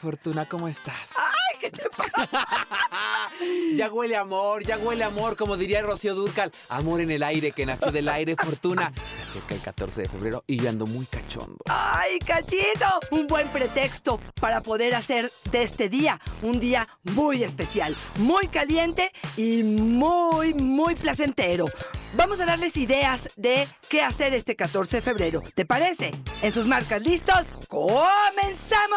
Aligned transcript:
Fortuna, 0.00 0.46
¿cómo 0.46 0.66
estás? 0.66 1.12
¡Ay, 1.14 1.58
qué 1.60 1.70
te 1.70 1.86
pasa! 1.90 2.30
ya 3.76 3.92
huele 3.92 4.16
amor, 4.16 4.64
ya 4.64 4.78
huele 4.78 5.04
amor, 5.04 5.36
como 5.36 5.58
diría 5.58 5.82
Rocío 5.82 6.14
Durcal. 6.14 6.50
Amor 6.70 7.02
en 7.02 7.10
el 7.10 7.22
aire 7.22 7.52
que 7.52 7.66
nació 7.66 7.92
del 7.92 8.08
aire, 8.08 8.34
Fortuna. 8.34 8.92
Se 8.96 9.30
acerca 9.30 9.54
el 9.54 9.60
14 9.60 10.00
de 10.02 10.08
febrero 10.08 10.42
y 10.46 10.56
yo 10.56 10.70
ando 10.70 10.86
muy 10.86 11.04
cachondo. 11.04 11.58
¡Ay, 11.68 12.18
cachito! 12.20 12.86
Un 13.10 13.26
buen 13.26 13.46
pretexto 13.48 14.18
para 14.40 14.62
poder 14.62 14.94
hacer 14.94 15.30
de 15.52 15.64
este 15.64 15.90
día 15.90 16.18
un 16.42 16.58
día 16.60 16.88
muy 17.02 17.44
especial, 17.44 17.94
muy 18.20 18.48
caliente 18.48 19.12
y 19.36 19.62
muy, 19.62 20.54
muy 20.54 20.94
placentero. 20.94 21.66
Vamos 22.14 22.40
a 22.40 22.46
darles 22.46 22.76
ideas 22.76 23.28
de 23.36 23.68
qué 23.88 24.02
hacer 24.02 24.34
este 24.34 24.56
14 24.56 24.96
de 24.96 25.02
febrero. 25.02 25.42
¿Te 25.54 25.64
parece? 25.64 26.10
En 26.42 26.52
sus 26.52 26.66
marcas, 26.66 27.00
¿listos? 27.02 27.46
¡Comenzamos! 27.68 28.90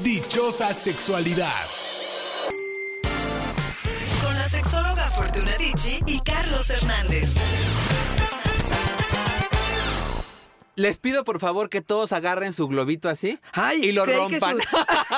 Dichosa 0.00 0.72
sexualidad. 0.74 1.64
Con 4.22 4.34
la 4.36 4.48
sexóloga 4.48 5.10
Fortuna 5.12 5.56
Dicci 5.56 6.00
y 6.06 6.20
Carlos 6.20 6.68
Hernández. 6.70 7.28
Les 10.76 10.96
pido 10.98 11.24
por 11.24 11.40
favor 11.40 11.70
que 11.70 11.80
todos 11.80 12.12
agarren 12.12 12.52
su 12.52 12.68
globito 12.68 13.08
así 13.08 13.40
Ay, 13.52 13.80
y 13.84 13.90
lo 13.90 14.06
rompan. 14.06 14.58
su- 14.60 14.76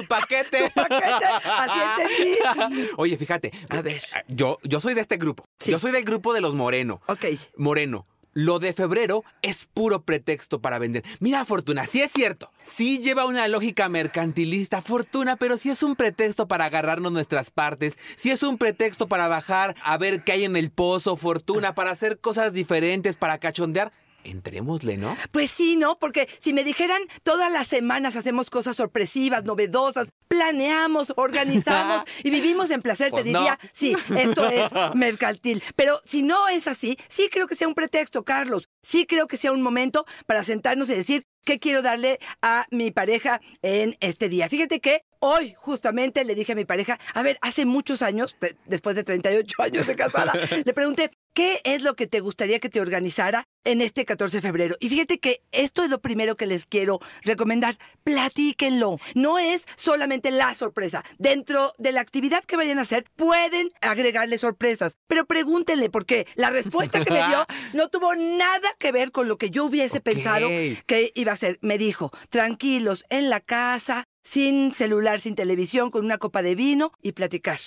su 0.00 0.06
paquete. 0.06 0.70
paquete, 0.74 1.26
así 1.44 1.80
entendí. 2.08 2.88
Oye, 2.96 3.16
fíjate. 3.16 3.52
A 3.68 3.82
ver. 3.82 4.02
Yo, 4.28 4.58
yo 4.62 4.80
soy 4.80 4.94
de 4.94 5.00
este 5.00 5.16
grupo. 5.16 5.44
Sí. 5.58 5.70
Yo 5.70 5.78
soy 5.78 5.92
del 5.92 6.04
grupo 6.04 6.32
de 6.32 6.40
los 6.40 6.54
Moreno. 6.54 7.00
Ok. 7.06 7.24
Moreno. 7.56 8.06
Lo 8.32 8.60
de 8.60 8.72
febrero 8.72 9.24
es 9.42 9.66
puro 9.66 10.02
pretexto 10.02 10.60
para 10.60 10.78
vender. 10.78 11.02
Mira, 11.18 11.44
Fortuna, 11.44 11.86
sí 11.86 12.00
es 12.00 12.12
cierto. 12.12 12.52
Sí 12.62 13.00
lleva 13.00 13.26
una 13.26 13.48
lógica 13.48 13.88
mercantilista, 13.88 14.82
Fortuna, 14.82 15.34
pero 15.34 15.58
sí 15.58 15.68
es 15.68 15.82
un 15.82 15.96
pretexto 15.96 16.46
para 16.46 16.66
agarrarnos 16.66 17.10
nuestras 17.10 17.50
partes. 17.50 17.98
Sí 18.14 18.30
es 18.30 18.44
un 18.44 18.56
pretexto 18.56 19.08
para 19.08 19.26
bajar 19.26 19.74
a 19.82 19.98
ver 19.98 20.22
qué 20.22 20.32
hay 20.32 20.44
en 20.44 20.56
el 20.56 20.70
pozo, 20.70 21.16
Fortuna, 21.16 21.74
para 21.74 21.90
hacer 21.90 22.20
cosas 22.20 22.52
diferentes, 22.52 23.16
para 23.16 23.38
cachondear. 23.38 23.92
Entrémosle, 24.24 24.96
¿no? 24.96 25.16
Pues 25.30 25.50
sí, 25.50 25.76
¿no? 25.76 25.98
Porque 25.98 26.28
si 26.40 26.52
me 26.52 26.64
dijeran 26.64 27.00
todas 27.22 27.50
las 27.50 27.68
semanas 27.68 28.16
hacemos 28.16 28.50
cosas 28.50 28.76
sorpresivas, 28.76 29.44
novedosas, 29.44 30.12
planeamos, 30.28 31.12
organizamos 31.16 32.04
y 32.24 32.30
vivimos 32.30 32.70
en 32.70 32.82
placer, 32.82 33.10
Pues 33.10 33.24
te 33.24 33.30
no. 33.30 33.38
diría, 33.38 33.58
sí, 33.72 33.96
esto 34.16 34.48
es 34.48 34.70
mercantil. 34.94 35.62
Pero 35.76 36.00
si 36.04 36.22
no 36.22 36.48
es 36.48 36.66
así, 36.66 36.96
sí 37.08 37.28
creo 37.30 37.46
que 37.46 37.56
sea 37.56 37.68
un 37.68 37.74
pretexto, 37.74 38.24
Carlos. 38.24 38.68
Sí 38.82 39.06
creo 39.06 39.26
que 39.26 39.36
sea 39.36 39.52
un 39.52 39.62
momento 39.62 40.04
para 40.26 40.44
sentarnos 40.44 40.88
y 40.90 40.94
decir 40.94 41.26
qué 41.44 41.58
quiero 41.58 41.82
darle 41.82 42.18
a 42.42 42.66
mi 42.70 42.90
pareja 42.90 43.40
en 43.62 43.96
este 44.00 44.28
día. 44.28 44.48
Fíjate 44.48 44.80
que 44.80 45.04
hoy 45.20 45.54
justamente 45.58 46.24
le 46.24 46.34
dije 46.34 46.52
a 46.52 46.56
mi 46.56 46.64
pareja, 46.64 46.98
a 47.14 47.22
ver, 47.22 47.38
hace 47.40 47.64
muchos 47.64 48.02
años, 48.02 48.36
de- 48.40 48.56
después 48.66 48.96
de 48.96 49.04
38 49.04 49.62
años 49.62 49.86
de 49.86 49.96
casada, 49.96 50.32
le 50.64 50.72
pregunté, 50.74 51.10
¿qué 51.34 51.60
es 51.64 51.82
lo 51.82 51.94
que 51.94 52.06
te 52.06 52.20
gustaría 52.20 52.58
que 52.58 52.68
te 52.68 52.80
organizara 52.80 53.44
en 53.64 53.80
este 53.82 54.04
14 54.04 54.38
de 54.38 54.42
febrero? 54.42 54.76
Y 54.80 54.88
fíjate 54.88 55.18
que 55.20 55.42
esto 55.52 55.84
es 55.84 55.90
lo 55.90 56.00
primero 56.00 56.36
que 56.36 56.46
les 56.46 56.66
quiero 56.66 56.98
recomendar. 57.22 57.76
Platíquenlo. 58.02 58.98
No 59.14 59.38
es 59.38 59.66
solamente 59.76 60.30
la 60.30 60.54
sorpresa. 60.54 61.04
Dentro 61.18 61.72
de 61.78 61.92
la 61.92 62.00
actividad 62.00 62.44
que 62.44 62.56
vayan 62.56 62.78
a 62.78 62.82
hacer, 62.82 63.04
pueden 63.16 63.70
agregarle 63.80 64.36
sorpresas. 64.38 64.96
Pero 65.06 65.26
pregúntenle, 65.26 65.90
porque 65.90 66.26
la 66.34 66.50
respuesta 66.50 67.04
que 67.04 67.10
me 67.10 67.26
dio 67.26 67.46
no 67.72 67.88
tuvo 67.88 68.14
nada 68.14 68.68
que 68.78 68.92
ver 68.92 69.12
con 69.12 69.28
lo 69.28 69.38
que 69.38 69.50
yo 69.50 69.64
hubiese 69.66 70.00
pensado 70.00 70.48
que 70.86 71.12
iba 71.14 71.32
a 71.32 71.36
ser. 71.36 71.58
Me 71.62 71.78
dijo, 71.78 72.10
tranquilos, 72.30 73.04
en 73.10 73.30
la 73.30 73.40
casa, 73.40 74.04
sin 74.22 74.74
celular, 74.74 75.20
sin 75.20 75.34
televisión, 75.34 75.90
con 75.90 76.04
una 76.04 76.18
copa 76.18 76.42
de 76.42 76.54
vino 76.54 76.92
y 77.02 77.12
platicar. 77.12 77.60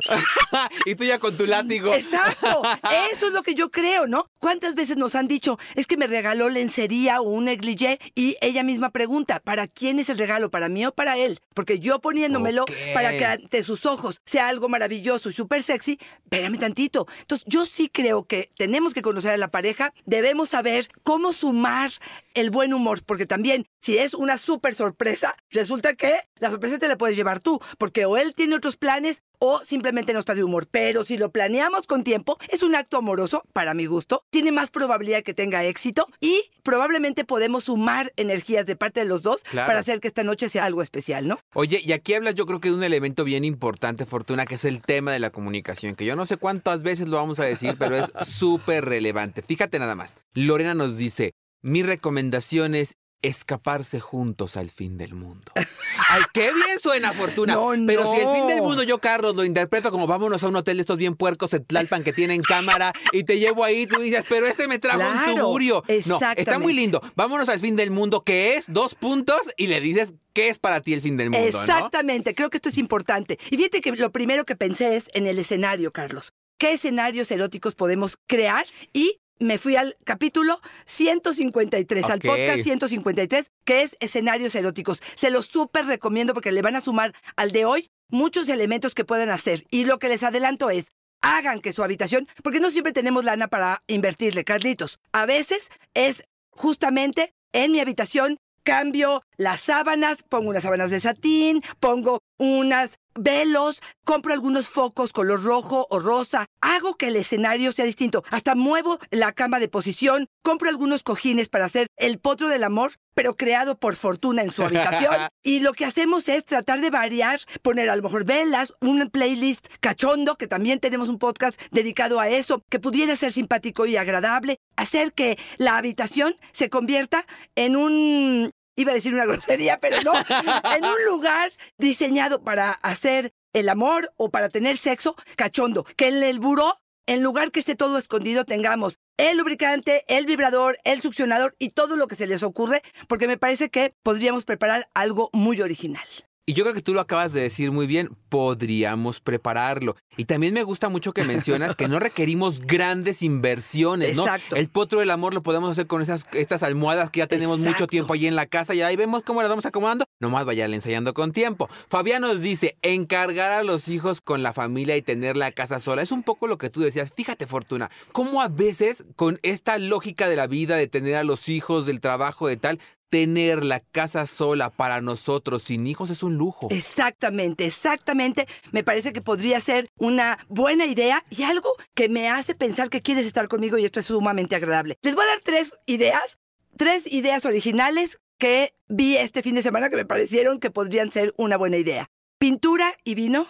y 0.86 0.94
tú 0.94 1.04
ya 1.04 1.18
con 1.18 1.36
tu 1.36 1.46
látigo. 1.46 1.94
Exacto, 1.94 2.62
eso 3.12 3.26
es 3.26 3.32
lo 3.32 3.42
que 3.42 3.54
yo 3.54 3.70
creo, 3.70 4.06
¿no? 4.06 4.26
¿Cuántas 4.38 4.74
veces 4.74 4.96
nos 4.96 5.14
han 5.14 5.28
dicho, 5.28 5.58
es 5.74 5.86
que 5.86 5.96
me 5.96 6.06
regaló 6.06 6.48
lencería 6.48 7.20
o 7.20 7.28
un 7.28 7.44
negligé? 7.44 7.98
Y 8.14 8.36
ella 8.40 8.62
misma 8.62 8.90
pregunta, 8.90 9.40
¿para 9.40 9.66
quién 9.66 9.98
es 9.98 10.08
el 10.08 10.18
regalo? 10.18 10.50
¿Para 10.50 10.68
mí 10.68 10.84
o 10.86 10.92
para 10.92 11.16
él? 11.16 11.40
Porque 11.54 11.78
yo 11.78 12.00
poniéndomelo 12.00 12.64
para 12.92 13.16
que 13.16 13.24
ante 13.24 13.62
sus 13.62 13.86
ojos 13.86 14.20
sea 14.24 14.48
algo 14.48 14.68
maravilloso 14.68 15.30
y 15.30 15.32
súper 15.32 15.62
sexy, 15.62 15.98
espérame 16.24 16.58
tantito. 16.58 17.06
Entonces, 17.20 17.44
yo 17.48 17.66
sí 17.66 17.88
creo 17.88 18.24
que 18.24 18.50
tenemos 18.56 18.94
que 18.94 19.02
conocer 19.02 19.32
a 19.32 19.36
la 19.36 19.48
pareja, 19.48 19.92
debemos 20.04 20.50
saber 20.50 20.88
cómo 21.02 21.32
sumar 21.32 21.90
el 22.34 22.50
buen 22.50 22.74
humor, 22.74 23.02
porque 23.04 23.26
también, 23.26 23.66
si 23.80 23.98
es 23.98 24.12
una 24.12 24.38
súper 24.38 24.74
sorpresa, 24.74 25.36
resulta 25.64 25.94
que 25.94 26.20
la 26.40 26.50
sorpresa 26.50 26.78
te 26.78 26.88
la 26.88 26.98
puedes 26.98 27.16
llevar 27.16 27.40
tú, 27.40 27.58
porque 27.78 28.04
o 28.04 28.18
él 28.18 28.34
tiene 28.34 28.54
otros 28.54 28.76
planes 28.76 29.22
o 29.38 29.60
simplemente 29.64 30.12
no 30.12 30.18
está 30.18 30.34
de 30.34 30.44
humor. 30.44 30.66
Pero 30.70 31.04
si 31.04 31.16
lo 31.16 31.30
planeamos 31.30 31.86
con 31.86 32.04
tiempo, 32.04 32.36
es 32.50 32.62
un 32.62 32.74
acto 32.74 32.98
amoroso, 32.98 33.42
para 33.54 33.72
mi 33.72 33.86
gusto, 33.86 34.24
tiene 34.30 34.52
más 34.52 34.68
probabilidad 34.70 35.22
que 35.22 35.32
tenga 35.32 35.64
éxito 35.64 36.06
y 36.20 36.42
probablemente 36.62 37.24
podemos 37.24 37.64
sumar 37.64 38.12
energías 38.16 38.66
de 38.66 38.76
parte 38.76 39.00
de 39.00 39.06
los 39.06 39.22
dos 39.22 39.42
Claro. 39.44 39.66
para 39.66 39.78
hacer 39.78 40.00
que 40.00 40.08
esta 40.08 40.22
noche 40.22 40.48
sea 40.50 40.64
algo 40.64 40.82
especial, 40.82 41.26
¿no? 41.28 41.38
Oye, 41.54 41.80
y 41.82 41.92
aquí 41.92 42.12
hablas 42.12 42.34
yo 42.34 42.44
creo 42.44 42.60
que 42.60 42.68
de 42.68 42.74
un 42.74 42.84
elemento 42.84 43.24
bien 43.24 43.44
importante, 43.44 44.04
Fortuna, 44.04 44.44
que 44.44 44.56
es 44.56 44.64
el 44.66 44.82
tema 44.82 45.12
de 45.12 45.18
la 45.18 45.30
comunicación, 45.30 45.94
que 45.94 46.04
yo 46.04 46.14
no 46.14 46.26
sé 46.26 46.36
cuántas 46.36 46.82
veces 46.82 47.08
lo 47.08 47.16
vamos 47.16 47.40
a 47.40 47.44
decir, 47.44 47.76
pero 47.78 47.96
es 47.96 48.12
súper 48.28 48.84
relevante. 48.84 49.40
Fíjate 49.42 49.78
nada 49.78 49.94
más. 49.94 50.18
Lorena 50.34 50.74
nos 50.74 50.96
dice, 50.98 51.32
mi 51.62 51.82
recomendación 51.82 52.74
es 52.74 52.96
escaparse 53.24 54.00
juntos 54.00 54.56
al 54.56 54.68
fin 54.68 54.98
del 54.98 55.14
mundo. 55.14 55.50
Ay, 55.54 56.22
qué 56.34 56.52
bien 56.52 56.78
suena, 56.78 57.12
Fortuna. 57.12 57.54
No, 57.54 57.70
Pero 57.86 58.04
no. 58.04 58.14
si 58.14 58.20
el 58.20 58.28
fin 58.34 58.46
del 58.46 58.60
mundo 58.60 58.82
yo, 58.82 58.98
Carlos, 58.98 59.34
lo 59.34 59.44
interpreto 59.44 59.90
como 59.90 60.06
vámonos 60.06 60.44
a 60.44 60.48
un 60.48 60.56
hotel 60.56 60.76
de 60.76 60.82
estos 60.82 60.98
bien 60.98 61.16
puercos 61.16 61.50
de 61.50 61.60
Tlalpan 61.60 62.04
que 62.04 62.12
tienen 62.12 62.42
cámara 62.42 62.92
y 63.12 63.24
te 63.24 63.38
llevo 63.38 63.64
ahí, 63.64 63.86
tú 63.86 64.00
dices, 64.00 64.26
pero 64.28 64.46
este 64.46 64.68
me 64.68 64.78
trajo 64.78 65.00
un 65.00 65.36
tuburio. 65.40 65.82
No, 66.04 66.20
está 66.36 66.58
muy 66.58 66.74
lindo. 66.74 67.00
Vámonos 67.16 67.48
al 67.48 67.60
fin 67.60 67.76
del 67.76 67.90
mundo, 67.90 68.24
que 68.24 68.56
es 68.56 68.66
dos 68.68 68.94
puntos, 68.94 69.40
y 69.56 69.68
le 69.68 69.80
dices 69.80 70.12
qué 70.34 70.50
es 70.50 70.58
para 70.58 70.82
ti 70.82 70.92
el 70.92 71.00
fin 71.00 71.16
del 71.16 71.30
mundo, 71.30 71.48
¿no? 71.50 71.60
Exactamente, 71.62 72.34
creo 72.34 72.50
que 72.50 72.58
esto 72.58 72.68
es 72.68 72.76
importante. 72.76 73.38
Y 73.50 73.56
fíjate 73.56 73.80
que 73.80 73.92
lo 73.92 74.12
primero 74.12 74.44
que 74.44 74.54
pensé 74.54 74.96
es 74.96 75.10
en 75.14 75.26
el 75.26 75.38
escenario, 75.38 75.92
Carlos. 75.92 76.34
¿Qué 76.58 76.72
escenarios 76.72 77.30
eróticos 77.30 77.74
podemos 77.74 78.18
crear? 78.26 78.66
Y 78.92 79.20
me 79.38 79.58
fui 79.58 79.76
al 79.76 79.96
capítulo 80.04 80.60
153, 80.86 82.04
al 82.06 82.18
Ok. 82.18 82.24
podcast 82.26 82.62
153, 82.62 83.50
que 83.64 83.82
es 83.82 83.96
escenarios 84.00 84.54
eróticos. 84.54 85.02
Se 85.14 85.30
los 85.30 85.46
súper 85.46 85.86
recomiendo 85.86 86.34
porque 86.34 86.52
le 86.52 86.62
van 86.62 86.76
a 86.76 86.80
sumar 86.80 87.14
al 87.36 87.50
de 87.52 87.64
hoy 87.64 87.90
muchos 88.08 88.48
elementos 88.48 88.94
que 88.94 89.04
pueden 89.04 89.30
hacer. 89.30 89.64
Y 89.70 89.84
lo 89.84 89.98
que 89.98 90.08
les 90.08 90.22
adelanto 90.22 90.70
es, 90.70 90.86
hagan 91.22 91.60
que 91.60 91.72
su 91.72 91.82
habitación, 91.82 92.28
porque 92.42 92.60
no 92.60 92.70
siempre 92.70 92.92
tenemos 92.92 93.24
lana 93.24 93.48
para 93.48 93.82
invertirle, 93.86 94.44
Carlitos. 94.44 94.98
A 95.12 95.26
veces 95.26 95.68
es 95.94 96.24
justamente 96.50 97.32
en 97.52 97.72
mi 97.72 97.80
habitación 97.80 98.38
cambio 98.62 99.22
las 99.36 99.60
sábanas, 99.60 100.22
pongo 100.22 100.50
unas 100.50 100.62
sábanas 100.62 100.90
de 100.90 101.00
satín, 101.00 101.62
pongo 101.80 102.20
unas 102.38 102.98
velos, 103.14 103.80
compro 104.04 104.32
algunos 104.32 104.68
focos 104.68 105.12
color 105.12 105.42
rojo 105.42 105.86
o 105.88 105.98
rosa, 106.00 106.46
hago 106.60 106.96
que 106.96 107.08
el 107.08 107.16
escenario 107.16 107.72
sea 107.72 107.84
distinto, 107.84 108.24
hasta 108.30 108.54
muevo 108.54 108.98
la 109.10 109.32
cama 109.32 109.60
de 109.60 109.68
posición, 109.68 110.26
compro 110.42 110.68
algunos 110.68 111.02
cojines 111.02 111.48
para 111.48 111.66
hacer 111.66 111.86
el 111.96 112.18
potro 112.18 112.48
del 112.48 112.64
amor, 112.64 112.92
pero 113.14 113.36
creado 113.36 113.78
por 113.78 113.94
fortuna 113.94 114.42
en 114.42 114.50
su 114.50 114.64
habitación. 114.64 115.14
y 115.44 115.60
lo 115.60 115.72
que 115.72 115.84
hacemos 115.84 116.28
es 116.28 116.44
tratar 116.44 116.80
de 116.80 116.90
variar, 116.90 117.40
poner 117.62 117.88
a 117.88 117.96
lo 117.96 118.02
mejor 118.02 118.24
velas, 118.24 118.74
un 118.80 119.08
playlist 119.10 119.68
cachondo, 119.80 120.36
que 120.36 120.48
también 120.48 120.80
tenemos 120.80 121.08
un 121.08 121.18
podcast 121.18 121.60
dedicado 121.70 122.18
a 122.18 122.28
eso, 122.28 122.62
que 122.68 122.80
pudiera 122.80 123.14
ser 123.14 123.30
simpático 123.30 123.86
y 123.86 123.96
agradable, 123.96 124.58
hacer 124.76 125.12
que 125.12 125.38
la 125.58 125.76
habitación 125.76 126.36
se 126.52 126.68
convierta 126.68 127.26
en 127.54 127.76
un 127.76 128.50
iba 128.76 128.92
a 128.92 128.94
decir 128.94 129.14
una 129.14 129.26
grosería, 129.26 129.78
pero 129.80 130.02
no, 130.02 130.12
en 130.76 130.84
un 130.84 131.04
lugar 131.06 131.52
diseñado 131.78 132.42
para 132.42 132.70
hacer 132.70 133.32
el 133.52 133.68
amor 133.68 134.12
o 134.16 134.30
para 134.30 134.48
tener 134.48 134.78
sexo 134.78 135.16
cachondo, 135.36 135.84
que 135.96 136.08
en 136.08 136.22
el 136.22 136.40
buró, 136.40 136.80
en 137.06 137.22
lugar 137.22 137.50
que 137.50 137.60
esté 137.60 137.76
todo 137.76 137.98
escondido, 137.98 138.44
tengamos 138.44 138.98
el 139.16 139.38
lubricante, 139.38 140.04
el 140.08 140.26
vibrador, 140.26 140.78
el 140.84 141.00
succionador 141.00 141.54
y 141.58 141.70
todo 141.70 141.96
lo 141.96 142.08
que 142.08 142.16
se 142.16 142.26
les 142.26 142.42
ocurre, 142.42 142.82
porque 143.08 143.28
me 143.28 143.38
parece 143.38 143.70
que 143.70 143.94
podríamos 144.02 144.44
preparar 144.44 144.88
algo 144.94 145.30
muy 145.32 145.60
original. 145.60 146.06
Y 146.46 146.52
yo 146.52 146.64
creo 146.64 146.74
que 146.74 146.82
tú 146.82 146.92
lo 146.92 147.00
acabas 147.00 147.32
de 147.32 147.40
decir 147.40 147.72
muy 147.72 147.86
bien, 147.86 148.10
podríamos 148.28 149.20
prepararlo. 149.20 149.96
Y 150.18 150.26
también 150.26 150.52
me 150.52 150.62
gusta 150.62 150.90
mucho 150.90 151.14
que 151.14 151.24
mencionas 151.24 151.74
que 151.74 151.88
no 151.88 151.98
requerimos 151.98 152.60
grandes 152.60 153.22
inversiones, 153.22 154.14
¿no? 154.14 154.24
Exacto. 154.24 154.56
El 154.56 154.68
potro 154.68 155.00
del 155.00 155.10
amor 155.10 155.32
lo 155.32 155.42
podemos 155.42 155.70
hacer 155.70 155.86
con 155.86 156.02
esas 156.02 156.26
estas 156.32 156.62
almohadas 156.62 157.10
que 157.10 157.20
ya 157.20 157.26
tenemos 157.26 157.60
mucho 157.60 157.86
tiempo 157.86 158.12
ahí 158.12 158.26
en 158.26 158.36
la 158.36 158.44
casa 158.44 158.74
y 158.74 158.82
ahí 158.82 158.94
vemos 158.94 159.22
cómo 159.22 159.40
las 159.40 159.48
vamos 159.48 159.64
acomodando. 159.64 160.04
Nomás 160.20 160.44
vayan 160.44 160.74
ensayando 160.74 161.14
con 161.14 161.32
tiempo. 161.32 161.70
Fabián 161.88 162.20
nos 162.20 162.42
dice, 162.42 162.76
encargar 162.82 163.50
a 163.52 163.62
los 163.62 163.88
hijos 163.88 164.20
con 164.20 164.42
la 164.42 164.52
familia 164.52 164.98
y 164.98 165.02
tener 165.02 165.38
la 165.38 165.50
casa 165.50 165.80
sola. 165.80 166.02
Es 166.02 166.12
un 166.12 166.22
poco 166.22 166.46
lo 166.46 166.58
que 166.58 166.68
tú 166.68 166.82
decías. 166.82 167.10
Fíjate, 167.16 167.46
Fortuna, 167.46 167.90
cómo 168.12 168.42
a 168.42 168.48
veces 168.48 169.06
con 169.16 169.40
esta 169.42 169.78
lógica 169.78 170.28
de 170.28 170.36
la 170.36 170.46
vida, 170.46 170.76
de 170.76 170.88
tener 170.88 171.16
a 171.16 171.24
los 171.24 171.48
hijos, 171.48 171.86
del 171.86 172.00
trabajo, 172.00 172.48
de 172.48 172.58
tal, 172.58 172.80
tener 173.14 173.62
la 173.62 173.78
casa 173.78 174.26
sola 174.26 174.70
para 174.70 175.00
nosotros 175.00 175.62
sin 175.62 175.86
hijos 175.86 176.10
es 176.10 176.24
un 176.24 176.34
lujo. 176.34 176.66
Exactamente, 176.72 177.64
exactamente. 177.64 178.48
Me 178.72 178.82
parece 178.82 179.12
que 179.12 179.20
podría 179.20 179.60
ser 179.60 179.88
una 179.96 180.44
buena 180.48 180.84
idea 180.84 181.24
y 181.30 181.44
algo 181.44 181.76
que 181.94 182.08
me 182.08 182.28
hace 182.28 182.56
pensar 182.56 182.90
que 182.90 183.02
quieres 183.02 183.24
estar 183.24 183.46
conmigo 183.46 183.78
y 183.78 183.84
esto 183.84 184.00
es 184.00 184.06
sumamente 184.06 184.56
agradable. 184.56 184.98
Les 185.02 185.14
voy 185.14 185.22
a 185.26 185.28
dar 185.28 185.38
tres 185.44 185.74
ideas, 185.86 186.38
tres 186.76 187.06
ideas 187.06 187.44
originales 187.44 188.18
que 188.36 188.74
vi 188.88 189.16
este 189.16 189.44
fin 189.44 189.54
de 189.54 189.62
semana 189.62 189.90
que 189.90 189.96
me 189.96 190.04
parecieron 190.04 190.58
que 190.58 190.72
podrían 190.72 191.12
ser 191.12 191.34
una 191.36 191.56
buena 191.56 191.76
idea. 191.76 192.10
Pintura 192.40 192.96
y 193.04 193.14
vino, 193.14 193.46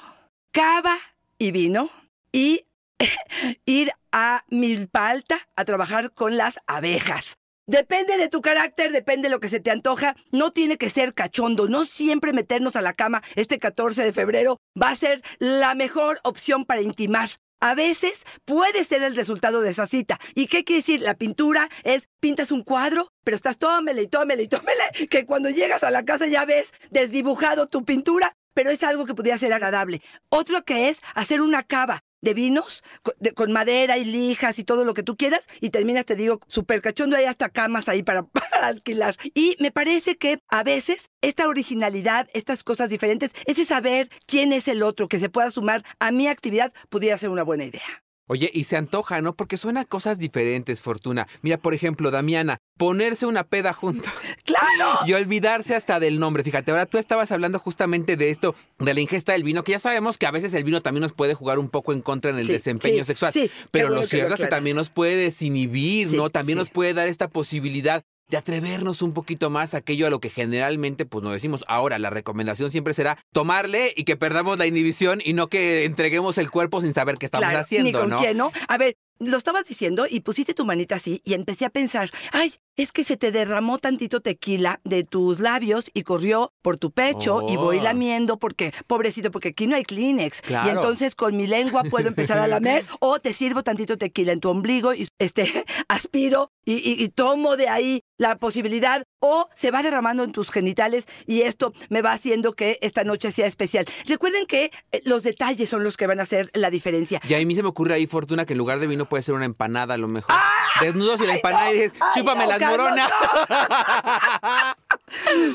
cava 0.50 0.98
y 1.38 1.52
vino 1.52 1.88
y 2.32 2.66
ir 3.64 3.92
a 4.12 4.44
Milpa 4.50 5.08
Alta 5.08 5.38
a 5.56 5.64
trabajar 5.64 6.12
con 6.12 6.36
las 6.36 6.60
abejas. 6.66 7.38
Depende 7.66 8.18
de 8.18 8.28
tu 8.28 8.42
carácter, 8.42 8.92
depende 8.92 9.28
de 9.28 9.30
lo 9.30 9.40
que 9.40 9.48
se 9.48 9.58
te 9.58 9.70
antoja. 9.70 10.16
No 10.30 10.52
tiene 10.52 10.76
que 10.76 10.90
ser 10.90 11.14
cachondo. 11.14 11.66
No 11.66 11.86
siempre 11.86 12.34
meternos 12.34 12.76
a 12.76 12.82
la 12.82 12.92
cama 12.92 13.22
este 13.36 13.58
14 13.58 14.04
de 14.04 14.12
febrero 14.12 14.60
va 14.80 14.90
a 14.90 14.96
ser 14.96 15.22
la 15.38 15.74
mejor 15.74 16.20
opción 16.24 16.66
para 16.66 16.82
intimar. 16.82 17.30
A 17.60 17.74
veces 17.74 18.22
puede 18.44 18.84
ser 18.84 19.02
el 19.02 19.16
resultado 19.16 19.62
de 19.62 19.70
esa 19.70 19.86
cita. 19.86 20.20
¿Y 20.34 20.46
qué 20.46 20.64
quiere 20.64 20.80
decir? 20.80 21.00
La 21.00 21.14
pintura 21.14 21.70
es 21.84 22.10
pintas 22.20 22.52
un 22.52 22.64
cuadro, 22.64 23.10
pero 23.24 23.34
estás 23.34 23.56
tómele 23.56 24.02
y 24.02 24.08
tómele 24.08 24.42
y 24.42 24.48
tómele, 24.48 24.82
que 25.10 25.24
cuando 25.24 25.48
llegas 25.48 25.82
a 25.82 25.90
la 25.90 26.04
casa 26.04 26.26
ya 26.26 26.44
ves 26.44 26.70
desdibujado 26.90 27.68
tu 27.68 27.86
pintura, 27.86 28.36
pero 28.52 28.68
es 28.68 28.82
algo 28.82 29.06
que 29.06 29.14
podría 29.14 29.38
ser 29.38 29.54
agradable. 29.54 30.02
Otro 30.28 30.64
que 30.66 30.90
es 30.90 31.00
hacer 31.14 31.40
una 31.40 31.62
cava 31.62 32.04
de 32.24 32.34
vinos 32.34 32.82
de- 33.20 33.32
con 33.32 33.52
madera 33.52 33.98
y 33.98 34.04
lijas 34.04 34.58
y 34.58 34.64
todo 34.64 34.84
lo 34.84 34.94
que 34.94 35.02
tú 35.02 35.16
quieras 35.16 35.46
y 35.60 35.70
terminas, 35.70 36.06
te 36.06 36.16
digo, 36.16 36.40
súper 36.48 36.80
cachondo, 36.80 37.16
hay 37.16 37.26
hasta 37.26 37.50
camas 37.50 37.88
ahí 37.88 38.02
para, 38.02 38.22
para 38.26 38.66
alquilar. 38.66 39.14
Y 39.34 39.56
me 39.60 39.70
parece 39.70 40.16
que 40.16 40.40
a 40.48 40.62
veces 40.62 41.10
esta 41.20 41.46
originalidad, 41.48 42.28
estas 42.32 42.64
cosas 42.64 42.88
diferentes, 42.90 43.30
ese 43.46 43.64
saber 43.64 44.08
quién 44.26 44.52
es 44.52 44.68
el 44.68 44.82
otro 44.82 45.06
que 45.08 45.20
se 45.20 45.28
pueda 45.28 45.50
sumar 45.50 45.84
a 46.00 46.10
mi 46.10 46.26
actividad, 46.26 46.72
pudiera 46.88 47.18
ser 47.18 47.28
una 47.30 47.42
buena 47.42 47.64
idea. 47.64 48.03
Oye, 48.26 48.50
y 48.54 48.64
se 48.64 48.76
antoja, 48.78 49.20
¿no? 49.20 49.34
Porque 49.34 49.58
suena 49.58 49.84
cosas 49.84 50.18
diferentes, 50.18 50.80
Fortuna. 50.80 51.26
Mira, 51.42 51.58
por 51.58 51.74
ejemplo, 51.74 52.10
Damiana, 52.10 52.56
ponerse 52.78 53.26
una 53.26 53.44
peda 53.44 53.74
juntos 53.74 54.10
¡Claro! 54.44 55.00
y 55.06 55.12
olvidarse 55.12 55.74
hasta 55.74 56.00
del 56.00 56.18
nombre. 56.18 56.42
Fíjate, 56.42 56.70
ahora 56.70 56.86
tú 56.86 56.96
estabas 56.98 57.30
hablando 57.32 57.58
justamente 57.58 58.16
de 58.16 58.30
esto, 58.30 58.54
de 58.78 58.94
la 58.94 59.00
ingesta 59.00 59.32
del 59.32 59.42
vino, 59.44 59.62
que 59.62 59.72
ya 59.72 59.78
sabemos 59.78 60.16
que 60.16 60.26
a 60.26 60.30
veces 60.30 60.54
el 60.54 60.64
vino 60.64 60.80
también 60.80 61.02
nos 61.02 61.12
puede 61.12 61.34
jugar 61.34 61.58
un 61.58 61.68
poco 61.68 61.92
en 61.92 62.00
contra 62.00 62.30
en 62.30 62.38
el 62.38 62.46
Sí, 62.46 62.52
desempeño 62.52 63.00
sí, 63.00 63.04
sexual. 63.04 63.32
sí, 63.32 63.50
Pero 63.70 63.90
lo 63.90 64.06
cierto 64.06 64.34
es 64.34 64.40
que 64.40 64.46
también 64.46 64.76
nos 64.76 64.88
puede 64.88 65.16
desinhibir, 65.16 66.12
¿no? 66.14 66.30
También 66.30 66.58
nos 66.58 66.70
puede 66.70 66.94
dar 66.94 67.08
esta 67.08 67.28
posibilidad 67.28 68.02
de 68.28 68.36
atrevernos 68.36 69.02
un 69.02 69.12
poquito 69.12 69.50
más 69.50 69.74
a 69.74 69.78
aquello 69.78 70.06
a 70.06 70.10
lo 70.10 70.20
que 70.20 70.30
generalmente 70.30 71.04
pues 71.06 71.22
no 71.22 71.30
decimos. 71.30 71.64
Ahora, 71.68 71.98
la 71.98 72.10
recomendación 72.10 72.70
siempre 72.70 72.94
será 72.94 73.18
tomarle 73.32 73.92
y 73.96 74.04
que 74.04 74.16
perdamos 74.16 74.58
la 74.58 74.66
inhibición 74.66 75.20
y 75.24 75.32
no 75.34 75.48
que 75.48 75.84
entreguemos 75.84 76.38
el 76.38 76.50
cuerpo 76.50 76.80
sin 76.80 76.94
saber 76.94 77.18
qué 77.18 77.26
estamos 77.26 77.44
Claro, 77.48 77.58
haciendo, 77.60 77.86
ni 77.86 77.92
con 77.92 78.10
¿no? 78.10 78.18
quién, 78.20 78.36
¿no? 78.36 78.52
A 78.68 78.78
ver, 78.78 78.96
lo 79.18 79.36
estabas 79.36 79.66
diciendo 79.66 80.06
y 80.08 80.20
pusiste 80.20 80.54
tu 80.54 80.64
manita 80.64 80.96
así 80.96 81.20
y 81.24 81.34
empecé 81.34 81.64
a 81.64 81.70
pensar, 81.70 82.10
ay, 82.32 82.54
es 82.76 82.90
que 82.90 83.04
se 83.04 83.16
te 83.16 83.30
derramó 83.30 83.78
tantito 83.78 84.20
tequila 84.20 84.80
de 84.82 85.04
tus 85.04 85.38
labios 85.38 85.90
y 85.94 86.02
corrió 86.02 86.52
por 86.60 86.76
tu 86.76 86.90
pecho 86.90 87.46
y 87.48 87.56
voy 87.56 87.78
Oh. 87.78 87.82
lamiendo 87.82 88.38
porque, 88.38 88.72
pobrecito, 88.88 89.30
porque 89.30 89.48
aquí 89.50 89.68
no 89.68 89.76
hay 89.76 89.84
Kleenex. 89.84 90.42
Claro. 90.42 90.66
Y 90.68 90.70
entonces 90.72 91.14
con 91.14 91.36
mi 91.36 91.46
lengua 91.46 91.84
puedo 91.84 92.08
empezar 92.08 92.38
a 92.38 92.48
lamer 92.48 92.84
o 93.00 93.20
te 93.20 93.32
sirvo 93.32 93.62
tantito 93.62 93.96
tequila 93.96 94.32
en 94.32 94.40
tu 94.40 94.48
ombligo 94.48 94.92
y 94.92 95.06
este, 95.20 95.64
aspiro 95.88 96.50
y, 96.64 96.74
y- 96.74 97.02
y 97.04 97.08
tomo 97.10 97.56
de 97.56 97.68
ahí 97.68 98.02
la 98.18 98.36
posibilidad 98.38 99.04
o 99.20 99.48
se 99.54 99.70
va 99.70 99.82
derramando 99.82 100.24
en 100.24 100.32
tus 100.32 100.50
genitales 100.50 101.04
y 101.26 101.42
esto 101.42 101.72
me 101.90 102.02
va 102.02 102.12
haciendo 102.12 102.54
que 102.54 102.78
esta 102.80 103.04
noche 103.04 103.30
sea 103.32 103.46
especial. 103.46 103.86
Recuerden 104.06 104.46
que 104.46 104.70
eh, 104.92 105.00
los 105.04 105.22
detalles 105.22 105.68
son 105.68 105.84
los 105.84 105.96
que 105.96 106.06
van 106.06 106.20
a 106.20 106.24
hacer 106.24 106.50
la 106.54 106.70
diferencia. 106.70 107.20
Y 107.28 107.34
a 107.34 107.44
mí 107.44 107.54
se 107.54 107.62
me 107.62 107.68
ocurre 107.68 107.94
ahí, 107.94 108.06
Fortuna, 108.06 108.46
que 108.46 108.54
en 108.54 108.58
lugar 108.58 108.80
de 108.80 108.86
vino 108.86 109.03
puede 109.08 109.22
ser 109.22 109.34
una 109.34 109.44
empanada 109.44 109.94
a 109.94 109.98
lo 109.98 110.08
mejor. 110.08 110.34
Desnudos 110.80 111.20
y 111.20 111.26
la 111.26 111.34
empanada 111.34 111.70
y 111.70 111.74
dices, 111.74 111.92
¡Ay, 112.00 112.08
chúpame 112.14 112.44
no, 112.46 112.50
las 112.50 112.60
moronas. 112.70 113.10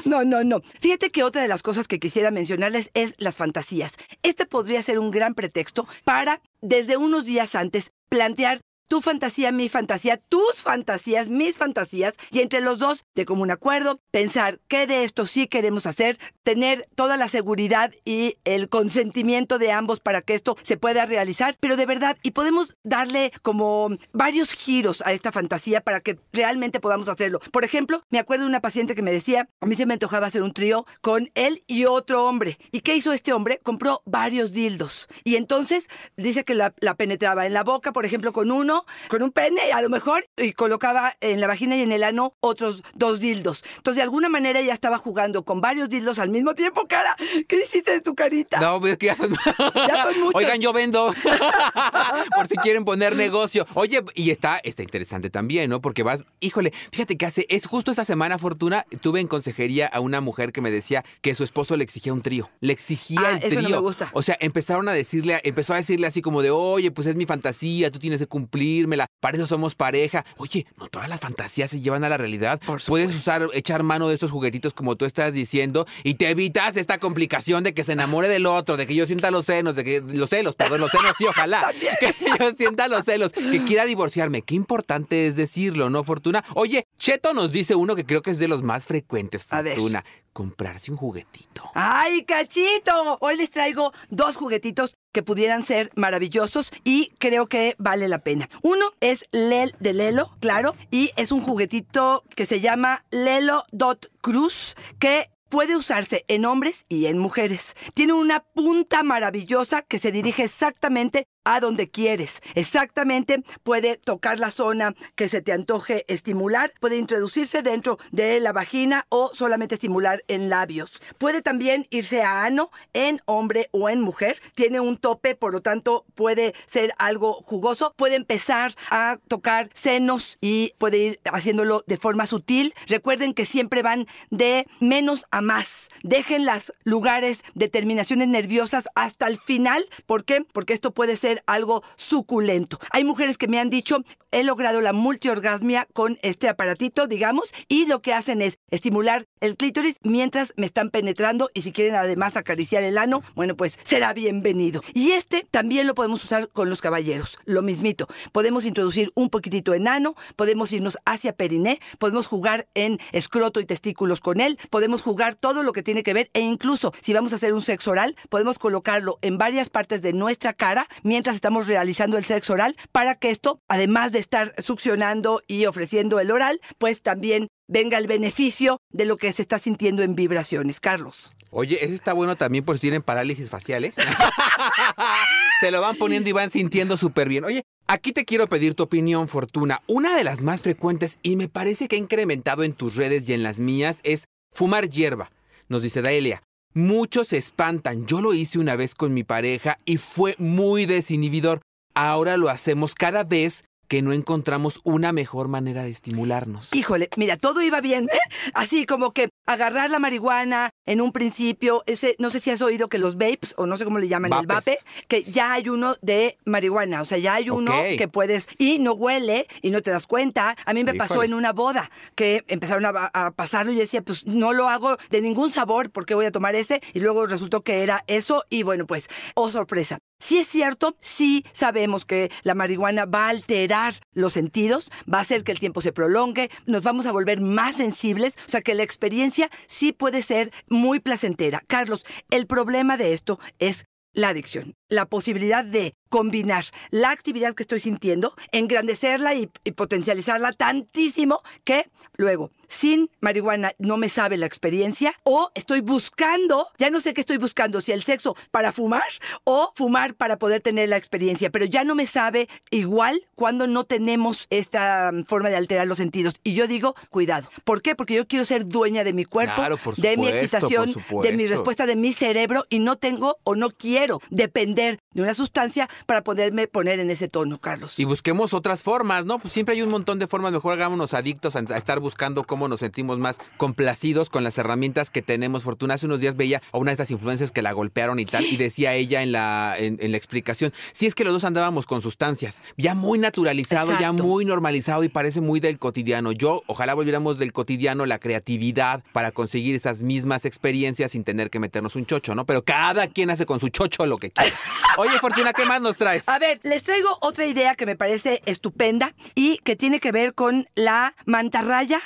No, 0.05 0.23
no, 0.23 0.43
no. 0.43 0.61
Fíjate 0.79 1.11
que 1.11 1.23
otra 1.23 1.41
de 1.41 1.47
las 1.47 1.61
cosas 1.61 1.87
que 1.87 1.99
quisiera 1.99 2.31
mencionarles 2.31 2.89
es 2.93 3.15
las 3.17 3.35
fantasías. 3.35 3.93
Este 4.23 4.45
podría 4.45 4.81
ser 4.81 4.99
un 4.99 5.11
gran 5.11 5.33
pretexto 5.33 5.87
para, 6.03 6.41
desde 6.61 6.97
unos 6.97 7.25
días 7.25 7.55
antes, 7.55 7.91
plantear 8.09 8.61
tu 8.89 9.01
fantasía, 9.01 9.51
mi 9.51 9.69
fantasía, 9.69 10.17
tus 10.17 10.63
fantasías, 10.63 11.29
mis 11.29 11.55
fantasías, 11.55 12.15
y 12.31 12.39
entre 12.39 12.59
los 12.59 12.79
dos, 12.79 13.05
de 13.15 13.23
común 13.23 13.51
acuerdo, 13.51 13.99
pensar 14.11 14.59
qué 14.67 14.87
de 14.87 15.03
esto 15.03 15.27
sí 15.27 15.47
queremos 15.47 15.85
hacer, 15.85 16.17
tener 16.43 16.89
toda 16.95 17.15
la 17.15 17.29
seguridad 17.29 17.93
y 18.03 18.37
el 18.43 18.67
consentimiento 18.67 19.59
de 19.59 19.71
ambos 19.71 19.99
para 19.99 20.21
que 20.23 20.33
esto 20.33 20.57
se 20.63 20.75
pueda 20.75 21.05
realizar, 21.05 21.55
pero 21.59 21.77
de 21.77 21.85
verdad, 21.85 22.17
y 22.23 22.31
podemos 22.31 22.75
darle 22.83 23.31
como 23.43 23.89
varios 24.11 24.53
giros 24.53 25.03
a 25.05 25.13
esta 25.13 25.31
fantasía 25.31 25.81
para 25.81 25.99
que 25.99 26.19
realmente 26.33 26.79
podamos 26.79 27.09
hacerlo. 27.09 27.39
Por 27.51 27.63
ejemplo, 27.63 28.03
me 28.09 28.17
acuerdo 28.17 28.45
de 28.45 28.49
una 28.49 28.59
paciente 28.59 28.95
que 28.95 29.03
me 29.03 29.11
decía, 29.11 29.47
a 29.61 29.67
mí 29.67 29.75
se 29.75 29.85
me 29.85 29.93
antojaba 29.93 30.25
hacer 30.25 30.41
un 30.41 30.53
trío 30.53 30.87
con 31.01 31.29
él 31.35 31.63
y 31.67 31.85
otro 31.85 32.25
hombre. 32.25 32.57
¿Y 32.71 32.81
qué 32.81 32.95
hizo 32.95 33.13
este 33.13 33.33
hombre? 33.33 33.59
Compró 33.61 34.01
varios 34.05 34.51
dildos. 34.51 35.07
Y 35.23 35.35
entonces 35.35 35.87
dice 36.17 36.43
que 36.43 36.55
la, 36.55 36.73
la 36.79 36.95
penetraba 36.95 37.45
en 37.45 37.53
la 37.53 37.63
boca, 37.63 37.93
por 37.93 38.07
ejemplo, 38.07 38.33
con 38.33 38.49
uno, 38.49 38.78
con 39.09 39.21
un 39.23 39.31
pene 39.31 39.71
a 39.73 39.81
lo 39.81 39.89
mejor, 39.89 40.27
y 40.37 40.53
colocaba 40.53 41.15
en 41.21 41.39
la 41.41 41.47
vagina 41.47 41.75
y 41.77 41.81
en 41.81 41.91
el 41.91 42.03
ano 42.03 42.35
otros 42.39 42.83
dos 42.95 43.19
dildos. 43.19 43.63
Entonces, 43.77 43.97
de 43.97 44.03
alguna 44.03 44.29
manera 44.29 44.59
ella 44.59 44.73
estaba 44.73 44.97
jugando 44.97 45.43
con 45.43 45.61
varios 45.61 45.89
dildos 45.89 46.19
al 46.19 46.29
mismo 46.29 46.55
tiempo, 46.55 46.85
cara. 46.87 47.15
¿Qué 47.47 47.61
hiciste 47.63 47.91
de 47.91 48.01
tu 48.01 48.15
carita? 48.15 48.59
No, 48.59 48.85
es 48.87 48.97
que 48.97 49.07
ya 49.07 49.15
son... 49.15 49.35
Ya 49.87 50.03
son 50.03 50.19
muchos. 50.19 50.35
Oigan, 50.35 50.59
yo 50.61 50.73
vendo. 50.73 51.13
Por 52.35 52.47
si 52.47 52.55
quieren 52.57 52.85
poner 52.85 53.15
negocio. 53.15 53.65
Oye, 53.73 54.03
y 54.15 54.29
está, 54.31 54.59
está 54.63 54.83
interesante 54.83 55.29
también, 55.29 55.69
¿no? 55.69 55.81
Porque 55.81 56.03
vas, 56.03 56.23
híjole, 56.39 56.73
fíjate 56.91 57.17
que 57.17 57.25
hace, 57.25 57.45
es 57.49 57.65
justo 57.65 57.91
esta 57.91 58.05
semana, 58.05 58.37
Fortuna, 58.37 58.85
tuve 59.01 59.19
en 59.19 59.27
consejería 59.27 59.87
a 59.87 59.99
una 59.99 60.21
mujer 60.21 60.51
que 60.51 60.61
me 60.61 60.71
decía 60.71 61.03
que 61.21 61.35
su 61.35 61.43
esposo 61.43 61.77
le 61.77 61.83
exigía 61.83 62.13
un 62.13 62.21
trío. 62.21 62.49
Le 62.61 62.73
exigía 62.73 63.19
Ah, 63.23 63.31
el 63.31 63.37
eso 63.37 63.47
trío. 63.49 63.61
no 63.63 63.69
me 63.69 63.77
gusta. 63.81 64.09
O 64.13 64.21
sea, 64.21 64.37
empezaron 64.39 64.87
a 64.89 64.93
decirle, 64.93 65.39
empezó 65.43 65.73
a 65.73 65.77
decirle 65.77 66.07
así 66.07 66.21
como 66.21 66.41
de, 66.41 66.51
oye, 66.51 66.91
pues 66.91 67.07
es 67.07 67.15
mi 67.15 67.25
fantasía, 67.25 67.91
tú 67.91 67.99
tienes 67.99 68.19
que 68.19 68.27
cumplírmela, 68.69 69.07
para 69.19 69.37
eso 69.37 69.47
somos 69.47 69.75
pareja. 69.75 70.25
Oye, 70.37 70.65
no 70.77 70.87
todas 70.87 71.09
las 71.09 71.19
fantasías 71.19 71.71
se 71.71 71.81
llevan 71.81 72.03
a 72.03 72.09
la 72.09 72.17
realidad. 72.17 72.61
Puedes 72.87 73.13
usar, 73.15 73.47
echar 73.53 73.83
mano 73.83 74.07
de 74.07 74.13
estos 74.13 74.31
juguetitos 74.31 74.73
como 74.73 74.95
tú 74.95 75.05
estás 75.05 75.33
diciendo 75.33 75.85
y 76.03 76.15
te 76.15 76.29
evitas 76.29 76.77
esta 76.77 76.97
complicación 76.97 77.63
de 77.63 77.73
que 77.73 77.83
se 77.83 77.93
enamore 77.93 78.27
del 78.27 78.45
otro, 78.45 78.77
de 78.77 78.85
que 78.87 78.95
yo 78.95 79.05
sienta 79.07 79.31
los 79.31 79.45
senos, 79.45 79.75
de 79.75 79.83
que 79.83 80.01
los 80.01 80.29
celos, 80.29 80.55
perdón, 80.55 80.81
los 80.81 80.91
senos 80.91 81.13
sí, 81.17 81.25
ojalá. 81.25 81.71
que 81.99 82.13
yo 82.39 82.53
sienta 82.53 82.87
los 82.87 83.05
celos, 83.05 83.31
que 83.33 83.63
quiera 83.65 83.85
divorciarme. 83.85 84.41
Qué 84.41 84.55
importante 84.55 85.27
es 85.27 85.35
decirlo, 85.35 85.89
¿no, 85.89 86.03
Fortuna? 86.03 86.43
Oye, 86.55 86.85
Cheto 86.97 87.33
nos 87.33 87.51
dice 87.51 87.75
uno 87.75 87.95
que 87.95 88.05
creo 88.05 88.21
que 88.21 88.31
es 88.31 88.39
de 88.39 88.47
los 88.47 88.63
más 88.63 88.85
frecuentes, 88.85 89.45
A 89.49 89.61
ver. 89.61 89.75
Fortuna. 89.75 90.03
Comprarse 90.31 90.91
un 90.91 90.97
juguetito. 90.97 91.63
¡Ay, 91.73 92.23
cachito! 92.23 93.17
Hoy 93.19 93.35
les 93.35 93.49
traigo 93.49 93.91
dos 94.09 94.35
juguetitos 94.37 94.95
que 95.11 95.23
pudieran 95.23 95.63
ser 95.63 95.91
maravillosos 95.95 96.71
y 96.83 97.11
creo 97.19 97.47
que 97.47 97.75
vale 97.77 98.07
la 98.07 98.19
pena. 98.19 98.49
Uno 98.61 98.93
es 98.99 99.25
Lel 99.31 99.75
de 99.79 99.93
Lelo, 99.93 100.31
claro, 100.39 100.75
y 100.91 101.11
es 101.15 101.31
un 101.31 101.41
juguetito 101.41 102.23
que 102.35 102.45
se 102.45 102.59
llama 102.59 103.05
Lelo 103.11 103.65
Dot 103.71 104.11
Cruz, 104.21 104.75
que 104.99 105.29
puede 105.49 105.75
usarse 105.75 106.23
en 106.27 106.45
hombres 106.45 106.85
y 106.87 107.07
en 107.07 107.17
mujeres. 107.17 107.75
Tiene 107.93 108.13
una 108.13 108.41
punta 108.41 109.03
maravillosa 109.03 109.81
que 109.81 109.99
se 109.99 110.11
dirige 110.11 110.43
exactamente 110.43 111.25
a 111.49 111.59
donde 111.59 111.87
quieres. 111.87 112.41
Exactamente, 112.53 113.43
puede 113.63 113.97
tocar 113.97 114.39
la 114.39 114.51
zona 114.51 114.93
que 115.15 115.27
se 115.27 115.41
te 115.41 115.51
antoje 115.51 116.05
estimular, 116.07 116.71
puede 116.79 116.97
introducirse 116.97 117.63
dentro 117.63 117.97
de 118.11 118.39
la 118.39 118.53
vagina 118.53 119.07
o 119.09 119.31
solamente 119.33 119.73
estimular 119.73 120.23
en 120.27 120.49
labios. 120.49 121.01
Puede 121.17 121.41
también 121.41 121.87
irse 121.89 122.21
a 122.21 122.43
ano 122.43 122.69
en 122.93 123.21
hombre 123.25 123.67
o 123.71 123.89
en 123.89 123.99
mujer. 123.99 124.39
Tiene 124.53 124.79
un 124.79 124.97
tope, 124.97 125.33
por 125.33 125.51
lo 125.51 125.61
tanto 125.61 126.05
puede 126.13 126.53
ser 126.67 126.93
algo 126.99 127.41
jugoso. 127.41 127.95
Puede 127.95 128.15
empezar 128.15 128.75
a 128.91 129.17
tocar 129.27 129.71
senos 129.73 130.37
y 130.41 130.73
puede 130.77 130.97
ir 130.99 131.19
haciéndolo 131.33 131.83
de 131.87 131.97
forma 131.97 132.27
sutil. 132.27 132.75
Recuerden 132.85 133.33
que 133.33 133.45
siempre 133.45 133.81
van 133.81 134.05
de 134.29 134.67
menos 134.79 135.25
a 135.31 135.41
más. 135.41 135.89
Dejen 136.03 136.45
los 136.45 136.73
lugares 136.83 137.43
de 137.55 137.69
terminaciones 137.69 138.27
nerviosas 138.27 138.87
hasta 138.93 139.27
el 139.27 139.39
final. 139.39 139.89
¿Por 140.05 140.25
qué? 140.25 140.45
Porque 140.53 140.73
esto 140.73 140.91
puede 140.91 141.17
ser 141.17 141.38
algo 141.45 141.83
suculento. 141.95 142.79
Hay 142.91 143.03
mujeres 143.03 143.37
que 143.37 143.47
me 143.47 143.59
han 143.59 143.69
dicho, 143.69 144.03
he 144.31 144.43
logrado 144.43 144.81
la 144.81 144.93
multiorgasmia 144.93 145.87
con 145.93 146.17
este 146.21 146.49
aparatito, 146.49 147.07
digamos, 147.07 147.53
y 147.67 147.85
lo 147.85 148.01
que 148.01 148.13
hacen 148.13 148.41
es 148.41 148.59
estimular 148.69 149.27
el 149.39 149.55
clítoris 149.55 149.97
mientras 150.03 150.53
me 150.55 150.65
están 150.65 150.89
penetrando 150.89 151.49
y 151.53 151.61
si 151.61 151.71
quieren 151.71 151.95
además 151.95 152.37
acariciar 152.37 152.83
el 152.83 152.97
ano, 152.97 153.23
bueno, 153.35 153.55
pues 153.55 153.79
será 153.83 154.13
bienvenido. 154.13 154.81
Y 154.93 155.11
este 155.11 155.47
también 155.49 155.87
lo 155.87 155.95
podemos 155.95 156.23
usar 156.23 156.49
con 156.49 156.69
los 156.69 156.81
caballeros, 156.81 157.37
lo 157.45 157.61
mismito. 157.61 158.07
Podemos 158.31 158.65
introducir 158.65 159.11
un 159.15 159.29
poquitito 159.29 159.73
en 159.73 159.87
ano, 159.87 160.15
podemos 160.35 160.71
irnos 160.71 160.97
hacia 161.05 161.33
periné, 161.33 161.79
podemos 161.97 162.27
jugar 162.27 162.67
en 162.73 162.99
escroto 163.11 163.59
y 163.59 163.65
testículos 163.65 164.19
con 164.19 164.41
él, 164.41 164.57
podemos 164.69 165.01
jugar 165.01 165.35
todo 165.35 165.63
lo 165.63 165.73
que 165.73 165.83
tiene 165.83 166.03
que 166.03 166.13
ver 166.13 166.29
e 166.33 166.41
incluso 166.41 166.93
si 167.01 167.13
vamos 167.13 167.33
a 167.33 167.37
hacer 167.37 167.53
un 167.53 167.61
sexo 167.61 167.91
oral, 167.91 168.15
podemos 168.29 168.59
colocarlo 168.59 169.19
en 169.21 169.37
varias 169.37 169.69
partes 169.69 170.01
de 170.01 170.13
nuestra 170.13 170.53
cara 170.53 170.87
mientras 171.03 171.28
estamos 171.35 171.67
realizando 171.67 172.17
el 172.17 172.25
sexo 172.25 172.53
oral 172.53 172.75
para 172.91 173.15
que 173.15 173.29
esto, 173.29 173.61
además 173.67 174.11
de 174.11 174.19
estar 174.19 174.53
succionando 174.57 175.41
y 175.47 175.65
ofreciendo 175.65 176.19
el 176.19 176.31
oral, 176.31 176.61
pues 176.77 177.01
también 177.01 177.47
venga 177.67 177.97
el 177.97 178.07
beneficio 178.07 178.81
de 178.91 179.05
lo 179.05 179.17
que 179.17 179.31
se 179.33 179.41
está 179.41 179.59
sintiendo 179.59 180.03
en 180.03 180.15
vibraciones. 180.15 180.79
Carlos. 180.79 181.33
Oye, 181.51 181.83
ese 181.83 181.95
está 181.95 182.13
bueno 182.13 182.35
también 182.35 182.63
por 182.63 182.77
si 182.77 182.81
tienen 182.81 183.01
parálisis 183.01 183.49
facial, 183.49 183.85
¿eh? 183.85 183.93
Se 185.59 185.71
lo 185.71 185.81
van 185.81 185.95
poniendo 185.95 186.29
y 186.29 186.33
van 186.33 186.51
sintiendo 186.51 186.95
súper 186.95 187.27
bien. 187.27 187.43
Oye, 187.43 187.63
aquí 187.87 188.13
te 188.13 188.23
quiero 188.23 188.47
pedir 188.47 188.75
tu 188.75 188.83
opinión, 188.83 189.27
Fortuna. 189.27 189.81
Una 189.87 190.15
de 190.15 190.23
las 190.23 190.41
más 190.41 190.61
frecuentes 190.61 191.17
y 191.23 191.35
me 191.35 191.49
parece 191.49 191.87
que 191.87 191.95
ha 191.95 191.99
incrementado 191.99 192.63
en 192.63 192.73
tus 192.73 192.95
redes 192.95 193.27
y 193.27 193.33
en 193.33 193.43
las 193.43 193.59
mías 193.59 193.99
es 194.03 194.25
fumar 194.51 194.89
hierba. 194.89 195.31
Nos 195.67 195.81
dice 195.81 196.01
Daelia. 196.01 196.41
Muchos 196.73 197.29
se 197.29 197.37
espantan. 197.37 198.05
Yo 198.05 198.21
lo 198.21 198.33
hice 198.33 198.59
una 198.59 198.75
vez 198.75 198.93
con 198.93 199.13
mi 199.13 199.23
pareja 199.23 199.77
y 199.85 199.97
fue 199.97 200.35
muy 200.37 200.85
desinhibidor. 200.85 201.61
Ahora 201.95 202.37
lo 202.37 202.49
hacemos 202.49 202.93
cada 202.93 203.23
vez 203.23 203.65
que 203.89 204.03
no 204.03 204.13
encontramos 204.13 204.79
una 204.83 205.11
mejor 205.11 205.47
manera 205.47 205.83
de 205.83 205.89
estimularnos. 205.89 206.73
Híjole, 206.73 207.09
mira, 207.17 207.37
todo 207.37 207.61
iba 207.61 207.81
bien. 207.81 208.07
Así 208.53 208.85
como 208.85 209.13
que 209.13 209.29
agarrar 209.47 209.89
la 209.89 209.97
marihuana 209.97 210.69
en 210.85 211.01
un 211.01 211.11
principio, 211.11 211.83
ese, 211.87 212.15
no 212.19 212.29
sé 212.29 212.39
si 212.39 212.51
has 212.51 212.61
oído 212.61 212.87
que 212.87 212.99
los 212.99 213.15
vapes, 213.15 213.55
o 213.57 213.65
no 213.65 213.77
sé 213.77 213.85
cómo 213.85 213.97
le 213.97 214.07
llaman, 214.07 214.31
el 214.33 214.45
vape, 214.45 214.77
que 215.07 215.23
ya 215.23 215.53
hay 215.53 215.69
uno 215.69 215.95
de 216.01 216.37
marihuana, 216.45 217.01
o 217.01 217.05
sea, 217.05 217.17
ya 217.17 217.33
hay 217.33 217.49
uno 217.49 217.73
que 217.97 218.07
puedes, 218.07 218.47
y 218.59 218.77
no 218.77 218.93
huele, 218.93 219.47
y 219.63 219.71
no 219.71 219.81
te 219.81 219.89
das 219.89 220.05
cuenta. 220.05 220.55
A 220.65 220.73
mí 220.73 220.83
me 220.83 220.93
pasó 220.93 221.23
en 221.23 221.33
una 221.33 221.51
boda, 221.51 221.89
que 222.13 222.43
empezaron 222.47 222.85
a, 222.85 223.09
a, 223.11 223.31
pasarlo 223.31 223.71
y 223.71 223.75
yo 223.75 223.81
decía, 223.81 224.03
pues 224.03 224.25
no 224.27 224.53
lo 224.53 224.69
hago 224.69 224.97
de 225.09 225.21
ningún 225.21 225.51
sabor, 225.51 225.89
porque 225.89 226.13
voy 226.13 226.27
a 226.27 226.31
tomar 226.31 226.53
ese? 226.53 226.79
Y 226.93 226.99
luego 226.99 227.25
resultó 227.25 227.63
que 227.63 227.81
era 227.81 228.03
eso, 228.05 228.43
y 228.51 228.61
bueno, 228.61 228.85
pues, 228.85 229.09
oh 229.33 229.49
sorpresa. 229.49 229.97
Si 230.19 230.37
es 230.37 230.47
cierto, 230.47 230.97
sí 230.99 231.45
sabemos 231.53 232.05
que 232.05 232.29
la 232.43 232.55
marihuana 232.55 233.05
va 233.05 233.25
a 233.25 233.29
alterar 233.29 233.95
los 234.13 234.33
sentidos, 234.33 234.91
va 235.11 235.19
a 235.19 235.21
hacer 235.21 235.43
que 235.43 235.51
el 235.51 235.59
tiempo 235.59 235.81
se 235.81 235.93
prolongue, 235.93 236.51
nos 236.65 236.83
vamos 236.83 237.05
a 237.05 237.11
volver 237.11 237.39
más 237.41 237.75
sensibles, 237.77 238.35
o 238.47 238.51
sea 238.51 238.61
que 238.61 238.75
la 238.75 238.83
experiencia 238.83 239.49
sí 239.67 239.93
puede 239.93 240.21
ser 240.21 240.51
muy 240.67 240.99
placentera. 240.99 241.63
Carlos, 241.67 242.05
el 242.29 242.47
problema 242.47 242.97
de 242.97 243.13
esto 243.13 243.39
es 243.59 243.85
la 244.13 244.29
adicción, 244.29 244.75
la 244.89 245.05
posibilidad 245.05 245.63
de 245.63 245.95
combinar 246.09 246.65
la 246.89 247.11
actividad 247.11 247.53
que 247.53 247.63
estoy 247.63 247.79
sintiendo, 247.79 248.35
engrandecerla 248.51 249.35
y, 249.35 249.47
potencializarla 249.75 250.51
tantísimo 250.53 251.41
que 251.63 251.89
luego, 252.17 252.51
sin 252.69 253.09
marihuana, 253.19 253.73
no 253.77 253.97
me 253.97 254.07
sabe 254.09 254.37
la 254.37 254.45
experiencia 254.45 255.13
o 255.23 255.51
estoy 255.55 255.81
buscando, 255.81 256.67
ya 256.77 256.89
no 256.89 257.01
sé 257.01 257.13
qué 257.13 257.21
estoy 257.21 257.37
buscando, 257.37 257.81
si 257.81 257.91
el 257.91 258.03
sexo 258.03 258.35
para 258.51 258.71
fumar 258.71 259.03
o 259.43 259.73
fumar 259.75 260.13
para 260.13 260.37
poder 260.37 260.61
tener 260.61 260.89
la 260.89 260.97
experiencia, 260.97 261.49
pero 261.49 261.65
ya 261.65 261.83
no 261.83 261.95
me 261.95 262.05
sabe 262.05 262.47
igual 262.71 263.21
cuando 263.35 263.67
no 263.67 263.83
tenemos 263.83 264.47
esta 264.49 265.11
mm, 265.11 265.25
forma 265.25 265.49
de 265.49 265.57
alterar 265.57 265.87
los 265.87 265.97
sentidos. 265.97 266.35
Y 266.43 266.53
yo 266.53 266.67
digo, 266.67 266.95
cuidado. 267.09 267.49
¿Por 267.63 267.81
qué? 267.81 267.95
Porque 267.95 268.13
yo 268.13 268.27
quiero 268.27 268.45
ser 268.45 268.67
dueña 268.67 269.03
de 269.03 269.13
mi 269.13 269.25
cuerpo, 269.25 269.61
de 269.97 270.17
mi 270.17 270.27
excitación, 270.27 270.93
de 271.21 271.31
mi 271.33 271.47
respuesta 271.47 271.85
de 271.85 271.95
mi 271.95 272.13
cerebro 272.13 272.65
y 272.69 272.79
no 272.79 272.97
tengo 272.97 273.37
o 273.43 273.55
no 273.55 273.71
quiero 273.71 274.21
depender 274.29 274.99
de 275.13 275.21
una 275.21 275.33
sustancia 275.33 275.89
para 276.05 276.23
poderme 276.23 276.67
poner 276.67 276.99
en 276.99 277.09
ese 277.09 277.27
tono, 277.27 277.59
Carlos. 277.59 277.93
Y 277.97 278.05
busquemos 278.05 278.53
otras 278.53 278.83
formas, 278.83 279.25
¿no? 279.25 279.39
Pues 279.39 279.53
siempre 279.53 279.75
hay 279.75 279.81
un 279.81 279.89
montón 279.89 280.19
de 280.19 280.27
formas, 280.27 280.51
mejor 280.51 280.73
hagámonos 280.73 281.13
adictos 281.13 281.55
a, 281.55 281.59
estar 281.77 281.99
buscando 281.99 282.43
cómo 282.43 282.58
nos 282.67 282.81
sentimos 282.81 283.19
más 283.19 283.39
complacidos 283.57 284.29
con 284.29 284.43
las 284.43 284.57
herramientas 284.57 285.09
que 285.09 285.21
tenemos. 285.21 285.63
Fortuna, 285.63 285.95
hace 285.95 286.05
unos 286.05 286.19
días 286.19 286.35
veía 286.35 286.61
a 286.71 286.77
una 286.77 286.91
de 286.91 286.93
estas 286.93 287.11
influencias 287.11 287.51
que 287.51 287.61
la 287.61 287.71
golpearon 287.71 288.19
y 288.19 288.25
tal, 288.25 288.45
y 288.45 288.57
decía 288.57 288.93
ella 288.93 289.21
en 289.21 289.31
la, 289.31 289.75
en, 289.77 289.97
la 290.11 290.17
explicación, 290.17 290.73
si 290.91 291.05
es 291.05 291.15
que 291.15 291.23
los 291.23 291.33
dos 291.33 291.43
andábamos 291.43 291.85
con 291.85 292.01
sustancias, 292.01 292.61
ya 292.77 292.95
muy 292.95 293.19
naturalizado, 293.19 293.97
ya 293.99 294.11
muy 294.11 294.45
normalizado 294.45 295.03
y 295.03 295.09
parece 295.09 295.41
muy 295.41 295.59
del 295.59 295.79
cotidiano. 295.79 296.31
Yo, 296.31 296.63
ojalá 296.67 296.93
volviéramos 296.93 297.37
del 297.37 297.53
cotidiano 297.53 298.05
la 298.05 298.19
creatividad 298.19 299.03
para 299.13 299.31
conseguir 299.31 299.75
esas 299.75 300.01
mismas 300.01 300.45
experiencias 300.45 301.11
sin 301.11 301.23
tener 301.23 301.49
que 301.49 301.59
meternos 301.59 301.95
un 301.95 302.05
chocho, 302.05 302.35
¿no? 302.35 302.45
Pero 302.45 302.63
cada 302.63 303.07
quien 303.07 303.29
hace 303.29 303.45
con 303.45 303.59
su 303.59 303.69
chocho 303.69 304.05
lo 304.05 304.17
que 304.17 304.31
quiere. 304.31 304.53
Oye, 304.97 305.17
Fortuna, 305.19 305.53
¿qué 305.53 305.65
más 305.65 305.81
nos 305.81 305.97
traes? 305.97 306.27
A 306.27 306.39
ver, 306.39 306.59
les 306.63 306.83
traigo 306.83 307.09
otra 307.21 307.45
idea 307.45 307.75
que 307.75 307.85
me 307.85 307.95
parece 307.95 308.41
estupenda 308.45 309.13
y 309.35 309.57
que 309.59 309.75
tiene 309.75 309.99
que 309.99 310.11
ver 310.11 310.33
con 310.33 310.67
la 310.75 311.15
mantarraya 311.25 311.99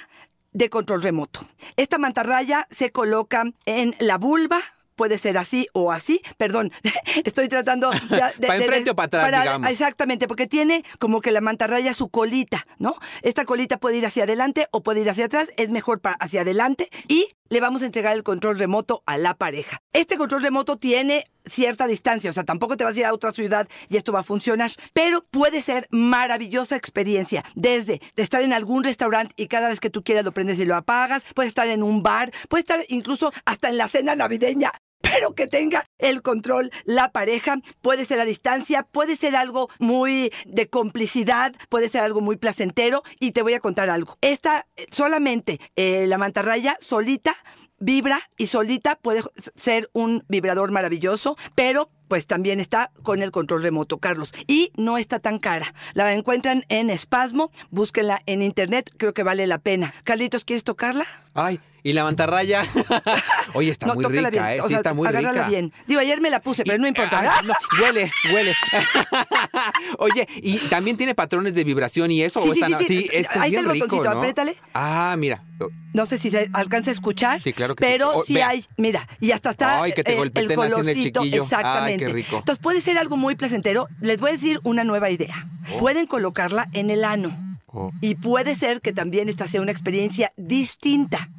de 0.54 0.70
control 0.70 1.02
remoto. 1.02 1.46
Esta 1.76 1.98
mantarraya 1.98 2.68
se 2.72 2.92
coloca 2.92 3.44
en 3.66 3.96
la 4.00 4.18
vulva, 4.18 4.62
puede 4.96 5.18
ser 5.18 5.38
así 5.38 5.68
o 5.74 5.92
así. 5.92 6.22
Perdón, 6.38 6.72
estoy 7.26 7.50
tratando 7.50 7.90
de. 8.38 8.48
¿Para 8.48 8.56
enfrente 8.56 8.92
o 8.92 8.96
para 8.96 9.08
atrás, 9.08 9.44
digamos? 9.44 9.70
Exactamente, 9.70 10.28
porque 10.28 10.48
tiene 10.48 10.84
como 11.00 11.22
que 11.22 11.32
la 11.32 11.42
mantarraya 11.42 11.94
su 11.94 12.10
colita, 12.10 12.66
¿no? 12.78 12.96
Esta 13.22 13.46
colita 13.46 13.78
puede 13.78 13.98
ir 13.98 14.06
hacia 14.06 14.24
adelante 14.24 14.68
o 14.72 14.84
puede 14.84 15.02
ir 15.02 15.10
hacia 15.10 15.26
atrás, 15.26 15.50
es 15.58 15.70
mejor 15.70 16.00
para 16.00 16.16
hacia 16.16 16.42
adelante 16.42 16.90
y 17.08 17.36
le 17.50 17.60
vamos 17.60 17.82
a 17.82 17.86
entregar 17.86 18.14
el 18.16 18.24
control 18.24 18.60
remoto 18.60 19.04
a 19.06 19.18
la 19.18 19.36
pareja. 19.36 19.82
Este 19.94 20.18
control 20.18 20.44
remoto 20.44 20.78
tiene 20.78 21.26
cierta 21.46 21.88
distancia, 21.88 22.30
o 22.30 22.34
sea, 22.34 22.44
tampoco 22.44 22.78
te 22.78 22.84
vas 22.84 22.96
a 22.96 23.00
ir 23.00 23.06
a 23.06 23.14
otra 23.14 23.32
ciudad 23.32 23.68
y 23.90 23.98
esto 23.98 24.12
va 24.12 24.22
a 24.22 24.24
funcionar, 24.24 24.72
pero 24.94 25.26
puede 25.30 25.62
ser 25.62 25.88
maravillosa 25.92 26.76
experiencia, 26.76 27.44
desde 27.56 28.02
estar 28.16 28.42
en 28.42 28.54
algún 28.54 28.84
restaurante 28.84 29.34
y 29.38 29.48
cada 29.48 29.70
vez 29.70 29.80
que 29.80 29.90
tú 29.90 30.04
quieras 30.04 30.26
lo 30.26 30.32
prendes 30.32 30.60
y 30.60 30.66
lo 30.66 30.76
apagas, 30.76 31.26
puede 31.36 31.50
estar 31.50 31.68
en 31.68 31.84
un 31.84 32.02
bar, 32.02 32.32
puede 32.50 32.62
estar 32.62 32.80
incluso 32.88 33.32
hasta 33.46 33.70
en 33.70 33.78
la 33.78 33.88
cena 33.88 34.16
navideña 34.16 34.72
pero 35.14 35.36
que 35.36 35.46
tenga 35.48 35.86
el 36.00 36.24
control 36.24 36.72
la 36.86 37.12
pareja. 37.12 37.58
Puede 37.82 38.04
ser 38.06 38.20
a 38.20 38.26
distancia, 38.26 38.82
puede 38.82 39.16
ser 39.16 39.36
algo 39.36 39.70
muy 39.78 40.32
de 40.46 40.68
complicidad, 40.70 41.54
puede 41.70 41.88
ser 41.88 42.02
algo 42.02 42.20
muy 42.20 42.36
placentero. 42.36 43.04
Y 43.20 43.32
te 43.32 43.44
voy 43.44 43.54
a 43.54 43.60
contar 43.60 43.92
algo. 43.92 44.18
Esta 44.22 44.66
eh, 44.76 44.88
solamente 44.92 45.60
eh, 45.76 46.08
la 46.08 46.18
mantarraya 46.18 46.78
solita 46.82 47.36
vibra 47.80 48.22
y 48.38 48.48
solita 48.48 48.96
puede 48.96 49.22
ser 49.56 49.90
un 49.94 50.24
vibrador 50.30 50.72
maravilloso, 50.72 51.38
pero 51.54 51.90
pues 52.08 52.26
también 52.28 52.60
está 52.60 52.92
con 53.04 53.22
el 53.22 53.32
control 53.32 53.62
remoto, 53.62 54.00
Carlos. 54.00 54.34
Y 54.48 54.72
no 54.78 54.98
está 54.98 55.20
tan 55.20 55.38
cara. 55.38 55.76
La 55.94 56.12
encuentran 56.14 56.64
en 56.70 56.90
Espasmo, 56.90 57.52
búsquenla 57.70 58.22
en 58.26 58.42
internet, 58.42 58.92
creo 58.98 59.14
que 59.14 59.24
vale 59.24 59.46
la 59.46 59.60
pena. 59.60 59.94
Carlitos, 60.06 60.46
¿quieres 60.46 60.64
tocarla? 60.64 61.06
Ay, 61.34 61.60
y 61.84 61.94
la 61.94 62.04
mantarraya. 62.04 62.64
Oye, 63.54 63.72
está 63.72 63.94
muy 63.94 64.06
rica, 64.06 64.56
¿eh? 64.56 64.62
sí, 64.68 64.74
está 64.74 64.94
muy 64.94 65.08
rica. 65.08 65.48
bien. 65.48 65.74
Digo, 65.86 66.00
ayer 66.00 66.22
me 66.22 66.30
la 66.30 66.40
puse, 66.40 66.64
pero 66.64 66.78
no 66.78 66.88
importa. 66.88 67.22
Ah, 67.24 67.42
huele, 67.82 68.12
huele. 68.32 68.56
Oye, 70.00 70.28
y 70.38 70.58
también 70.70 70.96
tiene 70.96 71.14
patrones 71.14 71.54
de 71.54 71.64
vibración 71.64 72.12
y 72.12 72.22
eso. 72.22 72.42
Sí, 72.44 72.54
sí, 72.54 72.86
sí, 72.88 73.10
Ahí 73.12 73.22
está 73.22 73.46
el 73.46 73.66
botoncito, 73.66 74.10
apriétale. 74.10 74.56
Ah, 74.74 75.16
mira. 75.18 75.42
No 75.94 76.06
sé 76.06 76.18
si 76.18 76.32
se 76.32 76.50
alcanza 76.54 76.90
a 76.90 76.94
escuchar. 76.94 77.42
Sí, 77.42 77.54
claro 77.54 77.76
que 77.76 77.86
Pero 77.86 78.12
oh, 78.18 78.24
sí, 78.26 78.40
hay, 78.42 78.66
mira, 78.78 79.08
y 79.22 79.32
hasta 79.32 79.52
está 79.52 79.82
Ay, 79.84 79.94
que 79.94 80.04
te 80.04 80.20
el, 80.20 80.32
el 80.34 80.56
colorcito. 80.56 81.22
Exactamente. 81.24 82.06
Ay, 82.06 82.12
qué 82.12 82.14
rico. 82.14 82.38
Entonces 82.38 82.62
puede 82.62 82.82
ser 82.82 82.98
algo 82.98 83.18
muy 83.18 83.36
placentero. 83.36 83.88
Les 84.02 84.20
voy 84.20 84.32
a 84.32 84.34
decir 84.34 84.60
una 84.64 84.84
nueva 84.84 85.10
idea. 85.12 85.48
Oh. 85.72 85.78
Pueden 85.78 86.08
colocarla 86.08 86.68
en 86.74 86.90
el 86.90 87.06
ano. 87.06 87.53
Oh. 87.74 87.92
Y 88.02 88.16
puede 88.16 88.56
ser 88.56 88.82
que 88.82 88.94
también 88.94 89.30
esta 89.30 89.48
sea 89.48 89.62
una 89.62 89.72
experiencia 89.72 90.32
distinta 90.38 91.30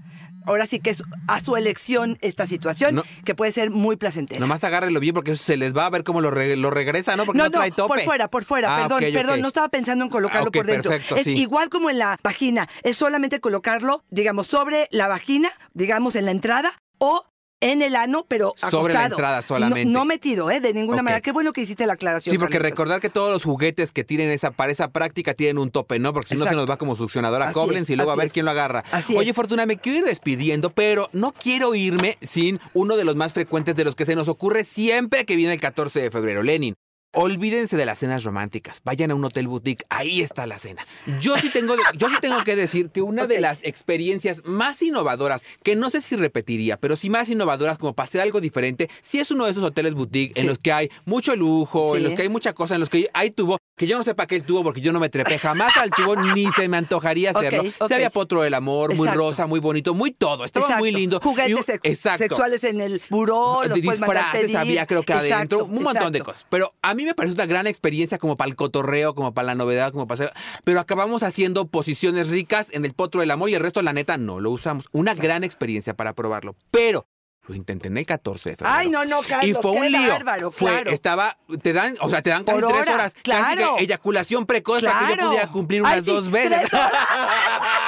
ahora 0.47 0.67
sí 0.67 0.81
que 0.81 0.91
es 0.91 1.03
a 1.27 1.41
su 1.41 1.57
elección 1.57 2.19
esta 2.21 2.47
situación, 2.47 3.03
que 3.25 3.35
puede 3.35 3.53
ser 3.53 3.71
muy 3.71 3.97
placentera. 3.97 4.41
Nomás 4.41 4.65
agárrelo 4.65 5.01
bien 5.01 5.15
porque 5.15 5.33
eso 5.33 5.45
se 5.45 5.57
les 5.57 5.75
va 5.75 5.87
a 5.87 5.91
ver 5.91 6.05
cómo 6.05 6.21
lo, 6.21 6.31
lo 6.31 6.71
regresa, 6.71 7.17
¿no? 7.17 7.25
Porque 7.25 7.39
no, 7.39 7.51
trae 7.51 7.71
tope. 7.71 7.95
por 7.95 8.01
fuera, 8.03 8.29
por 8.29 8.45
fuera, 8.45 8.77
ah, 8.77 8.89
perdón, 8.89 9.13
perdón, 9.13 9.41
no 9.41 9.49
estaba 9.49 9.69
pensando 9.69 10.05
en 10.05 10.11
colocarlo 10.11 10.49
ah, 10.49 10.53
por 10.53 10.67
dentro. 10.67 10.93
es 10.93 11.27
igual 11.27 11.71
como 11.71 11.91
en 11.91 11.99
la 11.99 12.19
vagina, 12.23 12.69
es 12.83 12.97
solamente 12.97 13.41
colocarlo, 13.41 14.05
digamos, 14.11 14.47
sobre 14.47 14.89
la 14.91 15.09
vagina, 15.09 15.51
digamos, 15.73 16.17
en 16.17 16.27
la 16.27 16.31
entrada, 16.31 16.73
o 16.99 17.25
en 17.73 17.83
el 17.83 17.97
ano, 17.97 18.27
pero 18.29 18.53
Sobre 18.57 18.93
la 18.93 19.01
acostado. 19.01 19.15
entrada 19.17 19.43
solamente. 19.43 19.91
No, 19.91 20.01
no 20.01 20.05
metido, 20.05 20.51
¿eh? 20.51 20.61
De 20.61 20.73
ninguna 20.75 21.03
manera. 21.03 21.21
Qué 21.21 21.33
bueno 21.33 21.53
que 21.53 21.63
hiciste 21.63 21.87
la 21.87 21.95
aclaración. 21.95 22.33
Sí, 22.33 22.39
porque 22.39 22.59
Carlitos. 22.59 22.71
recordar 22.79 23.01
que 23.01 23.09
todos 23.11 23.33
los 23.33 23.43
juguetes 23.45 23.91
que 23.91 24.05
tienen 24.05 24.31
esa, 24.31 24.51
para 24.51 24.71
esa 24.71 24.89
práctica 24.89 25.35
tienen 25.35 25.59
un 25.59 25.71
tope, 25.71 25.99
¿no? 25.99 26.13
Porque 26.13 26.35
si 26.35 26.37
no 26.41 26.47
se 26.47 26.55
nos 26.55 26.69
va 26.69 26.77
como 26.77 26.95
succionadora 26.97 27.53
Koblenz 27.53 27.89
y 27.91 27.97
luego 27.97 28.11
a 28.13 28.17
ver 28.17 28.27
es. 28.27 28.33
quién 28.33 28.45
lo 28.45 28.51
agarra. 28.51 28.85
Así 28.93 29.17
Oye, 29.17 29.31
es. 29.31 29.37
Fortuna, 29.37 29.67
me 29.67 29.79
quiero 29.79 29.99
ir 29.99 30.05
despidiendo, 30.05 30.71
pero 30.71 31.09
no 31.13 31.33
quiero 31.33 31.75
irme 31.75 32.19
sin 32.21 32.61
uno 32.75 32.97
de 32.97 33.05
los 33.05 33.17
más 33.17 33.33
frecuentes 33.33 33.75
de 33.77 33.85
los 33.85 33.95
que 33.95 34.05
se 34.07 34.15
nos 34.15 34.29
ocurre 34.29 34.65
siempre 34.65 35.25
que 35.25 35.37
viene 35.37 35.55
el 35.55 35.61
14 35.61 36.01
de 36.01 36.11
febrero, 36.11 36.43
Lenin. 36.43 36.75
Olvídense 37.15 37.77
de 37.77 37.87
las 37.87 38.01
cenas 38.01 38.25
románticas. 38.25 38.81
Vayan 38.85 39.11
a 39.11 39.15
un 39.15 39.25
hotel 39.25 39.47
boutique. 39.47 39.85
Ahí 39.89 40.21
está 40.21 40.47
la 40.47 40.59
cena. 40.59 40.85
Yo 41.21 41.37
sí 41.39 41.49
tengo, 41.51 41.77
yo 41.97 42.09
sí 42.09 42.15
tengo 42.21 42.43
que 42.45 42.57
decir 42.57 42.91
que 42.91 43.03
una 43.03 43.27
de 43.27 43.41
las 43.41 43.59
experiencias 43.63 44.43
más 44.45 44.83
innovadoras, 44.83 45.45
que 45.63 45.77
no 45.77 45.91
sé 45.91 46.01
si 46.01 46.17
repetiría, 46.17 46.77
pero 46.77 46.97
sí 46.97 47.11
más 47.11 47.29
innovadoras 47.31 47.79
como 47.79 47.93
para 47.95 48.09
hacer 48.09 48.21
algo 48.21 48.41
diferente, 48.41 48.91
sí 49.01 49.21
es 49.21 49.31
uno 49.31 49.45
de 49.45 49.53
esos 49.53 49.63
hoteles 49.63 49.95
boutique 49.95 50.39
en 50.41 50.47
los 50.49 50.59
que 50.59 50.73
hay 50.73 50.91
mucho 51.05 51.37
lujo, 51.37 51.97
en 51.97 52.03
los 52.03 52.13
que 52.15 52.23
hay 52.23 52.29
mucha 52.29 52.53
cosa, 52.53 52.75
en 52.75 52.81
los 52.81 52.89
que 52.91 53.09
hay 53.15 53.31
tubo, 53.31 53.59
que 53.77 53.87
yo 53.87 53.97
no 53.97 54.03
sé 54.05 54.15
para 54.15 54.27
qué 54.27 54.37
el 54.37 54.45
tubo, 54.45 54.63
porque 54.65 54.81
yo 54.81 54.93
no 54.93 54.99
me 55.01 55.09
trepé 55.09 55.39
jamás 55.39 55.77
al 55.77 55.91
tubo, 55.91 56.17
ni 56.17 56.47
se 56.53 56.69
me 56.69 56.77
antojaría 56.77 57.31
hacerlo. 57.31 57.63
ok. 57.79 57.87
Se 57.89 57.95
había 57.95 58.11
potro 58.11 58.43
del 58.43 58.55
amor, 58.55 58.95
muy 58.97 59.09
rosa, 59.09 59.47
muy 59.47 59.61
bonito, 59.61 59.95
muy 59.95 60.11
todo. 60.11 60.45
Estaba 60.45 60.67
Exacto. 60.67 60.81
muy 60.83 60.91
lindo. 60.93 61.19
Y 61.23 61.25
Juguetes 61.25 61.67
sex- 61.67 61.81
exacto. 61.85 62.25
sexuales 62.25 62.65
en 62.65 62.81
el 62.81 63.01
buró, 63.09 63.63
los 63.65 63.81
disfraces 63.81 64.55
había 64.55 64.87
creo 64.87 65.03
que 65.05 65.13
Exacto, 65.13 65.35
adentro, 65.37 65.65
un 65.65 65.83
montón 65.83 66.13
de 66.13 66.21
cosas. 66.21 66.45
Pero 66.49 66.73
a 66.83 66.95
mí 66.95 67.04
me 67.05 67.15
parece 67.15 67.35
una 67.35 67.47
gran 67.47 67.67
experiencia 67.67 68.19
como 68.19 68.37
para 68.37 68.49
el 68.49 68.57
cotorreo, 68.57 69.15
como 69.15 69.33
para 69.35 69.47
la 69.47 69.55
novedad, 69.55 69.93
como 69.93 70.07
para 70.07 70.31
Pero 70.65 70.81
acabamos 70.81 71.23
haciendo 71.23 71.67
posiciones 71.67 72.29
ricas 72.29 72.69
en 72.73 72.85
el 72.85 72.95
potro 72.95 73.21
del 73.21 73.31
amor 73.31 73.51
y 73.51 73.55
el 73.55 73.61
resto, 73.61 73.83
la 73.83 73.93
neta, 73.93 74.17
no 74.17 74.41
lo 74.41 74.51
usamos. 74.51 74.87
Una 74.93 75.15
gran 75.15 75.45
experiencia 75.45 75.95
para 75.95 76.13
probarlo. 76.15 76.57
Pero 76.71 77.07
lo 77.47 77.55
intenté 77.55 77.89
en 77.89 77.99
el 77.99 78.07
14 78.07 78.51
de 78.51 78.57
febrero. 78.57 78.75
Ay, 78.79 78.89
no, 78.89 79.05
no, 79.05 79.21
Carlos, 79.21 79.47
Y 79.47 79.53
fue 79.53 79.73
un 79.73 79.93
lío. 79.93 80.09
bárbaro, 80.09 80.51
fue, 80.51 80.71
claro. 80.71 80.91
estaba, 80.91 81.37
te 81.61 81.75
dan, 81.75 81.95
o 82.01 82.09
sea, 82.09 82.23
te 82.23 82.31
dan 82.31 82.43
casi 82.43 82.59
Por 82.59 82.71
tres 82.71 82.83
hora, 82.83 82.95
horas. 82.95 83.13
Casi 83.13 83.23
claro. 83.23 83.77
que 83.77 83.83
eyaculación 83.85 84.47
precoz 84.47 84.83
para 84.83 84.99
que 85.01 85.05
yo 85.09 85.15
Claro. 85.15 85.29
pudiera 85.29 85.51
cumplir 85.51 85.83
Ay, 85.85 85.93
unas 86.01 86.05
sí, 86.07 86.11
dos 86.11 86.31
veces. 86.31 86.61
tres 86.71 86.73
horas. 86.73 86.93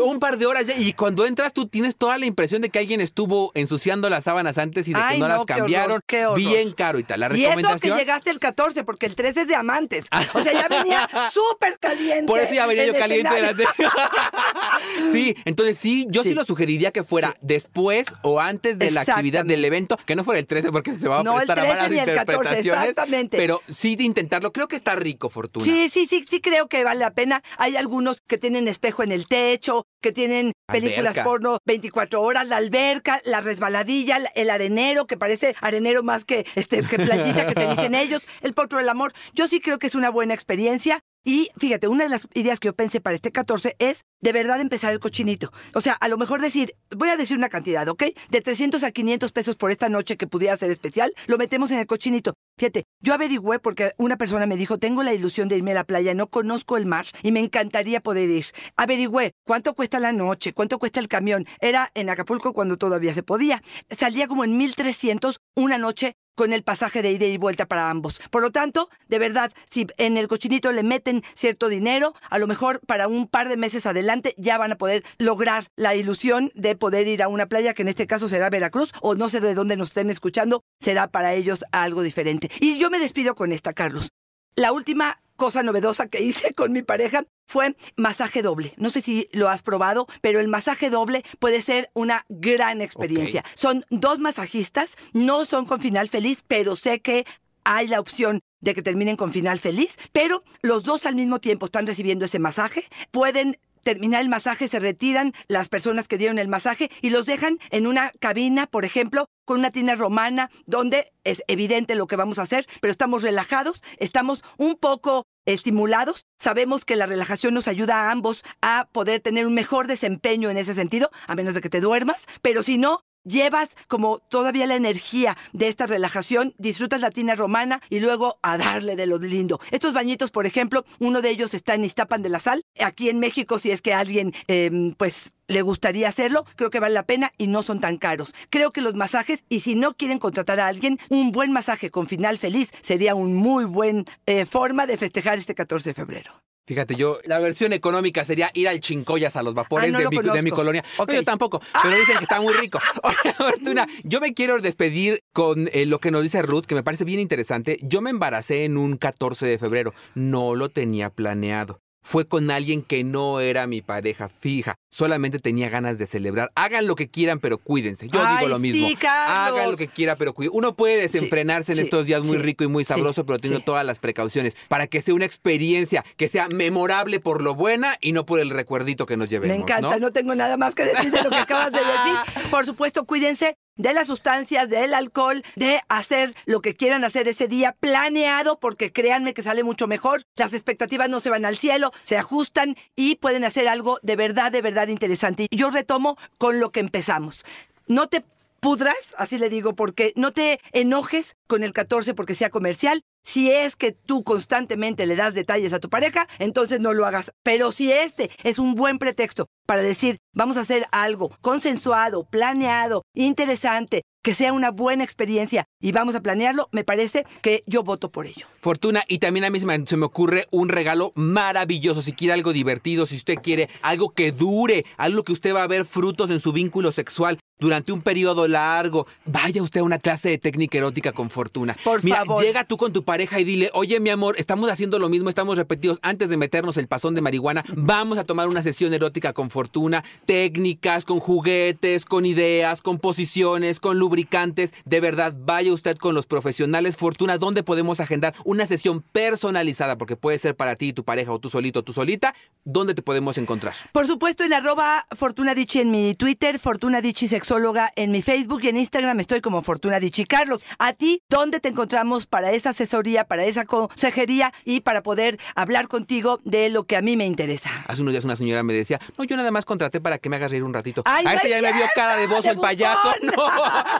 Un 0.00 0.18
par 0.18 0.38
de 0.38 0.46
horas 0.46 0.66
ya, 0.66 0.74
y 0.76 0.92
cuando 0.92 1.26
entras 1.26 1.52
tú 1.52 1.66
tienes 1.66 1.96
toda 1.96 2.18
la 2.18 2.26
impresión 2.26 2.62
de 2.62 2.70
que 2.70 2.78
alguien 2.78 3.00
estuvo 3.00 3.52
ensuciando 3.54 4.08
las 4.10 4.24
sábanas 4.24 4.58
antes 4.58 4.88
y 4.88 4.92
de 4.92 5.00
que 5.00 5.18
no, 5.18 5.20
no, 5.20 5.28
las 5.28 5.36
horror, 5.40 5.46
cambiaron. 5.46 6.00
qué 6.06 6.26
horror. 6.26 6.38
Bien 6.38 6.70
caro 6.72 6.98
y 6.98 7.02
tal. 7.04 7.20
La 7.20 7.26
Y 7.26 7.44
eso 7.44 7.50
que 7.50 7.56
recomendación. 7.56 7.98
llegaste 7.98 8.30
el 8.30 8.38
14, 8.38 8.84
porque 8.84 9.06
el 9.06 9.14
13 9.14 9.42
es 9.42 9.48
de 9.48 9.54
amantes. 9.54 10.04
O 10.34 10.42
sea, 10.42 10.52
ya 10.52 10.68
venía 10.68 11.08
súper 11.32 11.78
caliente. 11.78 12.26
Por 12.26 12.38
eso 12.40 12.54
ya 12.54 12.66
venía 12.66 12.86
yo 12.86 12.94
caliente 12.94 13.34
delante. 13.34 13.64
sí, 15.12 15.36
entonces 15.44 15.78
sí, 15.78 16.06
yo 16.10 16.22
sí. 16.22 16.30
Sí. 16.30 16.34
lo 16.34 16.44
sugeriría 16.44 16.92
que 16.92 17.04
fuera 17.04 17.34
después 17.42 18.06
o 18.22 18.40
antes 18.40 18.78
de 18.78 18.90
la 18.90 19.02
actividad 19.02 19.44
del 19.44 19.64
evento, 19.64 19.98
que 20.06 20.16
no 20.16 20.24
fuera 20.24 20.38
el 20.40 20.46
13 20.46 20.72
porque 20.72 20.94
se 20.94 21.08
va 21.08 21.20
a 21.20 21.22
No, 21.22 21.36
prestar 21.36 21.58
a 21.58 21.62
13 21.62 21.74
malas 21.76 21.90
ni 21.90 21.98
el 21.98 22.04
14, 22.06 22.20
interpretaciones. 22.32 22.88
exactamente. 22.90 23.36
Pero 23.36 23.60
sí 23.68 23.96
de 23.96 24.04
intentarlo, 24.04 24.52
creo 24.52 24.68
que 24.68 24.76
está 24.76 24.94
rico, 24.96 25.28
Fortuna. 25.28 25.64
Sí, 25.64 25.88
sí, 25.90 26.06
sí, 26.06 26.24
sí 26.28 26.40
creo 26.40 26.68
que 26.68 26.84
vale 26.84 27.00
la 27.00 27.10
pena. 27.12 27.42
Hay 27.58 27.76
algunos 27.76 28.20
que 28.22 28.38
tienen 28.38 28.68
espejo 28.68 29.02
en 29.02 29.12
el 29.12 29.26
techo, 29.26 29.81
que 30.02 30.12
tienen 30.12 30.52
películas 30.66 31.12
Alberca. 31.12 31.24
porno 31.24 31.58
24 31.66 32.20
horas, 32.22 32.46
la 32.48 32.56
alberca, 32.56 33.20
la 33.24 33.40
resbaladilla, 33.40 34.18
la- 34.18 34.30
el 34.34 34.50
arenero, 34.50 35.06
que 35.06 35.16
parece 35.16 35.54
arenero 35.60 36.02
más 36.02 36.24
que, 36.24 36.46
este, 36.54 36.82
que 36.82 36.96
playita 36.98 37.46
que 37.46 37.54
te 37.54 37.68
dicen 37.68 37.94
ellos, 37.94 38.22
el 38.40 38.54
potro 38.54 38.78
del 38.78 38.88
amor. 38.88 39.12
Yo 39.34 39.46
sí 39.48 39.60
creo 39.60 39.78
que 39.78 39.86
es 39.86 39.94
una 39.94 40.10
buena 40.10 40.34
experiencia. 40.34 41.00
Y 41.24 41.50
fíjate, 41.56 41.86
una 41.86 42.04
de 42.04 42.10
las 42.10 42.26
ideas 42.34 42.58
que 42.58 42.66
yo 42.66 42.74
pensé 42.74 43.00
para 43.00 43.14
este 43.14 43.30
14 43.30 43.76
es 43.78 44.04
de 44.20 44.32
verdad 44.32 44.60
empezar 44.60 44.92
el 44.92 44.98
cochinito. 44.98 45.52
O 45.74 45.80
sea, 45.80 45.92
a 45.94 46.08
lo 46.08 46.18
mejor 46.18 46.40
decir, 46.40 46.74
voy 46.96 47.10
a 47.10 47.16
decir 47.16 47.36
una 47.36 47.48
cantidad, 47.48 47.86
¿ok? 47.88 48.04
De 48.30 48.40
300 48.40 48.82
a 48.82 48.90
500 48.90 49.30
pesos 49.30 49.56
por 49.56 49.70
esta 49.70 49.88
noche 49.88 50.16
que 50.16 50.26
pudiera 50.26 50.56
ser 50.56 50.70
especial, 50.70 51.14
lo 51.26 51.38
metemos 51.38 51.70
en 51.70 51.78
el 51.78 51.86
cochinito. 51.86 52.34
Fíjate, 52.58 52.84
yo 53.00 53.14
averigüé 53.14 53.58
porque 53.60 53.92
una 53.98 54.16
persona 54.16 54.46
me 54.46 54.56
dijo, 54.56 54.78
tengo 54.78 55.02
la 55.02 55.14
ilusión 55.14 55.48
de 55.48 55.56
irme 55.56 55.72
a 55.72 55.74
la 55.74 55.84
playa, 55.84 56.12
no 56.14 56.26
conozco 56.26 56.76
el 56.76 56.86
mar 56.86 57.06
y 57.22 57.32
me 57.32 57.40
encantaría 57.40 58.00
poder 58.00 58.28
ir. 58.28 58.46
Averigüé 58.76 59.32
cuánto 59.44 59.74
cuesta 59.74 60.00
la 60.00 60.12
noche, 60.12 60.52
cuánto 60.52 60.78
cuesta 60.78 61.00
el 61.00 61.08
camión. 61.08 61.46
Era 61.60 61.90
en 61.94 62.10
Acapulco 62.10 62.52
cuando 62.52 62.76
todavía 62.76 63.14
se 63.14 63.22
podía. 63.22 63.62
Salía 63.90 64.26
como 64.28 64.44
en 64.44 64.56
1300 64.56 65.40
una 65.54 65.78
noche 65.78 66.14
con 66.34 66.52
el 66.52 66.62
pasaje 66.62 67.02
de 67.02 67.12
ida 67.12 67.26
y 67.26 67.36
vuelta 67.36 67.66
para 67.66 67.90
ambos. 67.90 68.20
Por 68.30 68.42
lo 68.42 68.50
tanto, 68.50 68.88
de 69.08 69.18
verdad, 69.18 69.52
si 69.70 69.86
en 69.96 70.16
el 70.16 70.28
cochinito 70.28 70.72
le 70.72 70.82
meten 70.82 71.22
cierto 71.34 71.68
dinero, 71.68 72.14
a 72.30 72.38
lo 72.38 72.46
mejor 72.46 72.80
para 72.86 73.08
un 73.08 73.28
par 73.28 73.48
de 73.48 73.56
meses 73.56 73.86
adelante 73.86 74.34
ya 74.38 74.58
van 74.58 74.72
a 74.72 74.78
poder 74.78 75.04
lograr 75.18 75.66
la 75.76 75.94
ilusión 75.94 76.50
de 76.54 76.76
poder 76.76 77.08
ir 77.08 77.22
a 77.22 77.28
una 77.28 77.46
playa, 77.46 77.74
que 77.74 77.82
en 77.82 77.88
este 77.88 78.06
caso 78.06 78.28
será 78.28 78.50
Veracruz, 78.50 78.92
o 79.00 79.14
no 79.14 79.28
sé 79.28 79.40
de 79.40 79.54
dónde 79.54 79.76
nos 79.76 79.88
estén 79.88 80.10
escuchando, 80.10 80.64
será 80.80 81.08
para 81.08 81.34
ellos 81.34 81.64
algo 81.72 82.02
diferente. 82.02 82.50
Y 82.60 82.78
yo 82.78 82.90
me 82.90 82.98
despido 82.98 83.34
con 83.34 83.52
esta, 83.52 83.72
Carlos. 83.72 84.10
La 84.54 84.72
última 84.72 85.20
cosa 85.36 85.62
novedosa 85.62 86.08
que 86.08 86.22
hice 86.22 86.54
con 86.54 86.72
mi 86.72 86.82
pareja 86.82 87.24
fue 87.46 87.74
masaje 87.96 88.42
doble. 88.42 88.74
No 88.76 88.90
sé 88.90 89.02
si 89.02 89.28
lo 89.32 89.48
has 89.48 89.62
probado, 89.62 90.06
pero 90.20 90.40
el 90.40 90.48
masaje 90.48 90.90
doble 90.90 91.24
puede 91.38 91.62
ser 91.62 91.90
una 91.94 92.24
gran 92.28 92.80
experiencia. 92.80 93.44
Son 93.54 93.84
dos 93.90 94.18
masajistas, 94.18 94.96
no 95.12 95.44
son 95.44 95.66
con 95.66 95.80
final 95.80 96.08
feliz, 96.08 96.44
pero 96.46 96.76
sé 96.76 97.00
que 97.00 97.26
hay 97.64 97.88
la 97.88 98.00
opción 98.00 98.40
de 98.60 98.74
que 98.74 98.82
terminen 98.82 99.16
con 99.16 99.32
final 99.32 99.58
feliz, 99.58 99.98
pero 100.12 100.44
los 100.62 100.84
dos 100.84 101.06
al 101.06 101.14
mismo 101.14 101.40
tiempo 101.40 101.66
están 101.66 101.86
recibiendo 101.86 102.24
ese 102.24 102.38
masaje, 102.38 102.84
pueden 103.10 103.58
terminar 103.82 104.22
el 104.22 104.28
masaje, 104.28 104.68
se 104.68 104.80
retiran 104.80 105.32
las 105.48 105.68
personas 105.68 106.08
que 106.08 106.18
dieron 106.18 106.38
el 106.38 106.48
masaje 106.48 106.90
y 107.00 107.10
los 107.10 107.26
dejan 107.26 107.58
en 107.70 107.86
una 107.86 108.10
cabina, 108.20 108.66
por 108.66 108.84
ejemplo, 108.84 109.26
con 109.44 109.58
una 109.58 109.70
tina 109.70 109.94
romana, 109.94 110.50
donde 110.66 111.12
es 111.24 111.42
evidente 111.48 111.94
lo 111.94 112.06
que 112.06 112.16
vamos 112.16 112.38
a 112.38 112.42
hacer, 112.42 112.66
pero 112.80 112.90
estamos 112.90 113.22
relajados, 113.22 113.82
estamos 113.98 114.42
un 114.56 114.76
poco 114.76 115.26
estimulados, 115.44 116.26
sabemos 116.38 116.84
que 116.84 116.96
la 116.96 117.06
relajación 117.06 117.54
nos 117.54 117.68
ayuda 117.68 118.02
a 118.02 118.10
ambos 118.12 118.44
a 118.60 118.88
poder 118.92 119.20
tener 119.20 119.46
un 119.46 119.54
mejor 119.54 119.86
desempeño 119.86 120.50
en 120.50 120.58
ese 120.58 120.74
sentido, 120.74 121.10
a 121.26 121.34
menos 121.34 121.54
de 121.54 121.60
que 121.60 121.70
te 121.70 121.80
duermas, 121.80 122.26
pero 122.42 122.62
si 122.62 122.78
no, 122.78 123.04
llevas 123.24 123.70
como 123.88 124.18
todavía 124.18 124.66
la 124.66 124.76
energía 124.76 125.36
de 125.52 125.68
esta 125.68 125.86
relajación, 125.86 126.54
disfrutas 126.58 127.00
la 127.00 127.10
tina 127.10 127.34
romana 127.34 127.80
y 127.88 128.00
luego 128.00 128.38
a 128.42 128.58
darle 128.58 128.96
de 128.96 129.06
lo 129.06 129.18
lindo. 129.18 129.60
Estos 129.70 129.92
bañitos, 129.92 130.30
por 130.30 130.46
ejemplo, 130.46 130.84
uno 130.98 131.22
de 131.22 131.30
ellos 131.30 131.54
está 131.54 131.74
en 131.74 131.84
Iztapan 131.84 132.22
de 132.22 132.28
la 132.28 132.40
Sal. 132.40 132.64
Aquí 132.80 133.08
en 133.08 133.18
México, 133.18 133.58
si 133.58 133.70
es 133.70 133.82
que 133.82 133.94
alguien, 133.94 134.34
eh, 134.48 134.70
pues 134.96 135.32
le 135.48 135.62
gustaría 135.62 136.08
hacerlo, 136.08 136.46
creo 136.56 136.70
que 136.70 136.80
vale 136.80 136.94
la 136.94 137.06
pena 137.06 137.32
y 137.36 137.46
no 137.46 137.62
son 137.62 137.80
tan 137.80 137.98
caros. 137.98 138.34
Creo 138.50 138.72
que 138.72 138.80
los 138.80 138.94
masajes, 138.94 139.44
y 139.48 139.60
si 139.60 139.74
no 139.74 139.94
quieren 139.94 140.18
contratar 140.18 140.60
a 140.60 140.66
alguien, 140.66 140.98
un 141.08 141.32
buen 141.32 141.52
masaje 141.52 141.90
con 141.90 142.08
final 142.08 142.38
feliz 142.38 142.72
sería 142.80 143.14
un 143.14 143.34
muy 143.34 143.64
buen 143.64 144.06
eh, 144.26 144.46
forma 144.46 144.86
de 144.86 144.96
festejar 144.96 145.38
este 145.38 145.54
14 145.54 145.90
de 145.90 145.94
febrero. 145.94 146.41
Fíjate, 146.72 146.96
yo, 146.96 147.18
la 147.24 147.38
versión 147.38 147.74
económica 147.74 148.24
sería 148.24 148.50
ir 148.54 148.66
al 148.66 148.80
Chincollas 148.80 149.36
a 149.36 149.42
los 149.42 149.52
vapores 149.52 149.90
Ah, 149.90 149.92
no 149.92 149.98
de, 149.98 150.04
lo 150.04 150.10
mi, 150.10 150.16
de 150.30 150.42
mi 150.42 150.50
colonia. 150.50 150.82
No, 150.96 151.04
Ok. 151.04 151.12
yo 151.12 151.22
tampoco, 151.22 151.60
pero 151.82 151.94
dicen 151.98 152.16
que 152.16 152.24
está 152.24 152.40
muy 152.40 152.54
rico. 152.54 152.80
Oye, 153.02 153.34
Fortuna, 153.34 153.86
yo 154.04 154.20
me 154.22 154.32
quiero 154.32 154.58
despedir 154.58 155.22
con 155.34 155.68
eh, 155.74 155.84
lo 155.84 155.98
que 155.98 156.10
nos 156.10 156.22
dice 156.22 156.40
Ruth, 156.40 156.64
que 156.64 156.74
me 156.74 156.82
parece 156.82 157.04
bien 157.04 157.20
interesante. 157.20 157.78
Yo 157.82 158.00
me 158.00 158.08
embaracé 158.08 158.64
en 158.64 158.78
un 158.78 158.96
14 158.96 159.46
de 159.46 159.58
febrero. 159.58 159.92
No 160.14 160.54
lo 160.54 160.70
tenía 160.70 161.10
planeado. 161.10 161.81
Fue 162.02 162.26
con 162.26 162.50
alguien 162.50 162.82
que 162.82 163.04
no 163.04 163.40
era 163.40 163.66
mi 163.66 163.80
pareja 163.80 164.28
fija. 164.28 164.74
Solamente 164.90 165.38
tenía 165.38 165.68
ganas 165.68 165.98
de 165.98 166.06
celebrar. 166.06 166.50
Hagan 166.54 166.86
lo 166.86 166.96
que 166.96 167.08
quieran, 167.08 167.38
pero 167.38 167.58
cuídense. 167.58 168.08
Yo 168.08 168.20
Ay, 168.22 168.38
digo 168.38 168.48
lo 168.48 168.58
mismo. 168.58 168.86
sí. 168.86 168.98
Hagan 169.06 169.70
lo 169.70 169.76
que 169.76 169.88
quiera, 169.88 170.16
pero 170.16 170.34
cuídense. 170.34 170.56
Uno 170.56 170.74
puede 170.74 171.00
desenfrenarse 171.00 171.72
en 171.72 171.78
sí, 171.78 171.84
estos 171.84 172.06
días 172.06 172.22
muy 172.24 172.38
rico 172.38 172.64
y 172.64 172.68
muy 172.68 172.84
sabroso, 172.84 173.24
pero 173.24 173.38
teniendo 173.38 173.64
todas 173.64 173.86
las 173.86 174.00
precauciones 174.00 174.56
para 174.68 174.86
que 174.86 175.00
sea 175.00 175.14
una 175.14 175.24
experiencia 175.24 176.04
que 176.16 176.28
sea 176.28 176.48
memorable 176.48 177.20
por 177.20 177.42
lo 177.42 177.54
buena 177.54 177.96
y 178.00 178.12
no 178.12 178.26
por 178.26 178.40
el 178.40 178.50
recuerdito 178.50 179.06
que 179.06 179.16
nos 179.16 179.28
llevemos. 179.28 179.56
Me 179.56 179.62
encanta, 179.62 179.90
¿no? 179.90 179.98
¿no? 179.98 180.12
tengo 180.12 180.34
nada 180.34 180.56
más 180.56 180.74
que 180.74 180.84
decir 180.84 181.10
de 181.10 181.22
lo 181.22 181.30
que 181.30 181.36
acabas 181.36 181.72
de 181.72 181.78
decir. 181.78 182.50
Por 182.50 182.66
supuesto, 182.66 183.04
cuídense 183.04 183.56
de 183.76 183.94
las 183.94 184.06
sustancias, 184.06 184.68
del 184.68 184.94
alcohol, 184.94 185.42
de 185.56 185.80
hacer 185.88 186.34
lo 186.46 186.60
que 186.60 186.74
quieran 186.74 187.04
hacer 187.04 187.28
ese 187.28 187.48
día 187.48 187.76
planeado, 187.78 188.58
porque 188.58 188.92
créanme 188.92 189.34
que 189.34 189.42
sale 189.42 189.64
mucho 189.64 189.86
mejor. 189.86 190.24
Las 190.36 190.52
expectativas 190.52 191.08
no 191.08 191.20
se 191.20 191.30
van 191.30 191.44
al 191.44 191.58
cielo, 191.58 191.92
se 192.02 192.16
ajustan 192.16 192.76
y 192.96 193.16
pueden 193.16 193.44
hacer 193.44 193.68
algo 193.68 193.98
de 194.02 194.16
verdad, 194.16 194.52
de 194.52 194.62
verdad 194.62 194.88
interesante. 194.88 195.46
Yo 195.50 195.70
retomo 195.70 196.16
con 196.38 196.60
lo 196.60 196.70
que 196.70 196.80
empezamos. 196.80 197.44
No 197.86 198.08
te 198.08 198.24
pudras, 198.60 199.14
así 199.18 199.38
le 199.38 199.48
digo, 199.48 199.74
porque 199.74 200.12
no 200.14 200.32
te 200.32 200.60
enojes 200.72 201.36
con 201.48 201.64
el 201.64 201.72
14 201.72 202.14
porque 202.14 202.36
sea 202.36 202.48
comercial. 202.48 203.02
Si 203.24 203.50
es 203.50 203.76
que 203.76 203.92
tú 203.92 204.24
constantemente 204.24 205.06
le 205.06 205.16
das 205.16 205.34
detalles 205.34 205.72
a 205.72 205.80
tu 205.80 205.88
pareja, 205.88 206.26
entonces 206.38 206.80
no 206.80 206.92
lo 206.92 207.06
hagas. 207.06 207.32
Pero 207.42 207.72
si 207.72 207.92
este 207.92 208.30
es 208.42 208.58
un 208.58 208.74
buen 208.74 208.98
pretexto 208.98 209.48
para 209.66 209.82
decir, 209.82 210.18
vamos 210.32 210.56
a 210.56 210.60
hacer 210.60 210.86
algo 210.90 211.30
consensuado, 211.40 212.24
planeado, 212.24 213.04
interesante, 213.14 214.02
que 214.22 214.34
sea 214.34 214.52
una 214.52 214.70
buena 214.70 215.02
experiencia 215.04 215.64
y 215.80 215.92
vamos 215.92 216.14
a 216.14 216.20
planearlo, 216.20 216.68
me 216.72 216.84
parece 216.84 217.26
que 217.42 217.64
yo 217.66 217.82
voto 217.82 218.10
por 218.10 218.26
ello. 218.26 218.46
Fortuna, 218.60 219.02
y 219.08 219.18
también 219.18 219.44
a 219.44 219.50
mí 219.50 219.58
se 219.60 219.96
me, 219.96 220.06
ocurre 220.06 220.46
un 220.50 220.68
regalo 220.68 221.12
maravilloso. 221.16 222.02
Si 222.02 222.12
quiere 222.12 222.34
algo 222.34 222.52
divertido, 222.52 223.06
si 223.06 223.16
usted 223.16 223.36
quiere 223.42 223.68
algo 223.82 224.10
que 224.10 224.30
dure, 224.30 224.84
algo 224.96 225.24
que 225.24 225.32
usted 225.32 225.54
va 225.54 225.64
a 225.64 225.68
ver 225.68 225.84
frutos 225.84 226.30
en 226.30 226.40
su 226.40 226.52
vínculo 226.52 226.92
sexual 226.92 227.38
durante 227.58 227.92
un 227.92 228.02
periodo 228.02 228.46
largo, 228.48 229.06
vaya 229.24 229.62
usted 229.62 229.80
a 229.80 229.84
una 229.84 229.98
clase 229.98 230.28
de 230.28 230.38
técnica 230.38 230.78
erótica 230.78 231.12
con 231.12 231.30
Fortuna. 231.30 231.76
Por 231.84 232.02
Mira, 232.02 232.18
favor. 232.18 232.42
llega 232.42 232.64
tú 232.64 232.76
con 232.76 232.92
tu 232.92 233.04
pareja 233.12 233.38
y 233.38 233.44
dile, 233.44 233.70
oye 233.74 234.00
mi 234.00 234.08
amor, 234.08 234.36
estamos 234.38 234.70
haciendo 234.70 234.98
lo 234.98 235.10
mismo, 235.10 235.28
estamos 235.28 235.58
repetidos. 235.58 235.98
Antes 236.00 236.30
de 236.30 236.38
meternos 236.38 236.78
el 236.78 236.88
pasón 236.88 237.14
de 237.14 237.20
marihuana, 237.20 237.62
vamos 237.76 238.16
a 238.16 238.24
tomar 238.24 238.48
una 238.48 238.62
sesión 238.62 238.94
erótica 238.94 239.34
con 239.34 239.50
Fortuna, 239.50 240.02
técnicas, 240.24 241.04
con 241.04 241.20
juguetes, 241.20 242.06
con 242.06 242.24
ideas, 242.24 242.80
con 242.80 242.98
posiciones, 242.98 243.80
con 243.80 243.98
lubricantes. 243.98 244.72
De 244.86 245.00
verdad, 245.00 245.34
vaya 245.38 245.74
usted 245.74 245.98
con 245.98 246.14
los 246.14 246.24
profesionales 246.24 246.96
Fortuna, 246.96 247.36
donde 247.36 247.62
podemos 247.62 248.00
agendar 248.00 248.32
una 248.46 248.66
sesión 248.66 249.02
personalizada, 249.02 249.98
porque 249.98 250.16
puede 250.16 250.38
ser 250.38 250.56
para 250.56 250.76
ti 250.76 250.94
tu 250.94 251.04
pareja 251.04 251.32
o 251.32 251.38
tú 251.38 251.50
solito 251.50 251.80
o 251.80 251.82
tú 251.82 251.92
solita, 251.92 252.34
¿dónde 252.64 252.94
te 252.94 253.02
podemos 253.02 253.36
encontrar? 253.36 253.74
Por 253.92 254.06
supuesto, 254.06 254.42
en 254.42 254.54
arroba 254.54 255.06
Fortuna 255.14 255.54
Dichi 255.54 255.80
en 255.80 255.90
mi 255.90 256.14
Twitter, 256.14 256.58
Fortuna 256.58 257.02
Dichi 257.02 257.28
Sexóloga 257.28 257.92
en 257.94 258.10
mi 258.10 258.22
Facebook 258.22 258.60
y 258.62 258.68
en 258.68 258.78
Instagram 258.78 259.20
estoy 259.20 259.42
como 259.42 259.60
Fortuna 259.60 260.00
Dichi 260.00 260.24
Carlos. 260.24 260.64
A 260.78 260.94
ti, 260.94 261.20
¿dónde 261.28 261.60
te 261.60 261.68
encontramos 261.68 262.24
para 262.24 262.52
esa 262.52 262.70
asesoría, 262.70 263.01
para 263.26 263.44
esa 263.44 263.64
consejería 263.64 264.52
y 264.64 264.80
para 264.80 265.02
poder 265.02 265.38
hablar 265.54 265.88
contigo 265.88 266.40
de 266.44 266.68
lo 266.70 266.84
que 266.84 266.96
a 266.96 267.02
mí 267.02 267.16
me 267.16 267.26
interesa? 267.26 267.70
Hace 267.86 268.02
unos 268.02 268.12
días 268.12 268.24
una 268.24 268.36
señora 268.36 268.62
me 268.62 268.72
decía, 268.72 269.00
no, 269.18 269.24
yo 269.24 269.36
nada 269.36 269.50
más 269.50 269.64
contraté 269.64 270.00
para 270.00 270.18
que 270.18 270.28
me 270.28 270.36
hagas 270.36 270.50
reír 270.50 270.62
un 270.62 270.72
ratito. 270.72 271.02
Ay, 271.04 271.24
a 271.26 271.30
no 271.30 271.36
este 271.36 271.48
es 271.48 271.54
ya 271.54 271.62
me 271.62 271.72
vio 271.76 271.86
cara 271.94 272.16
de 272.16 272.26
voz 272.26 272.44
el 272.46 272.58
payaso. 272.58 273.12
No. 273.22 273.32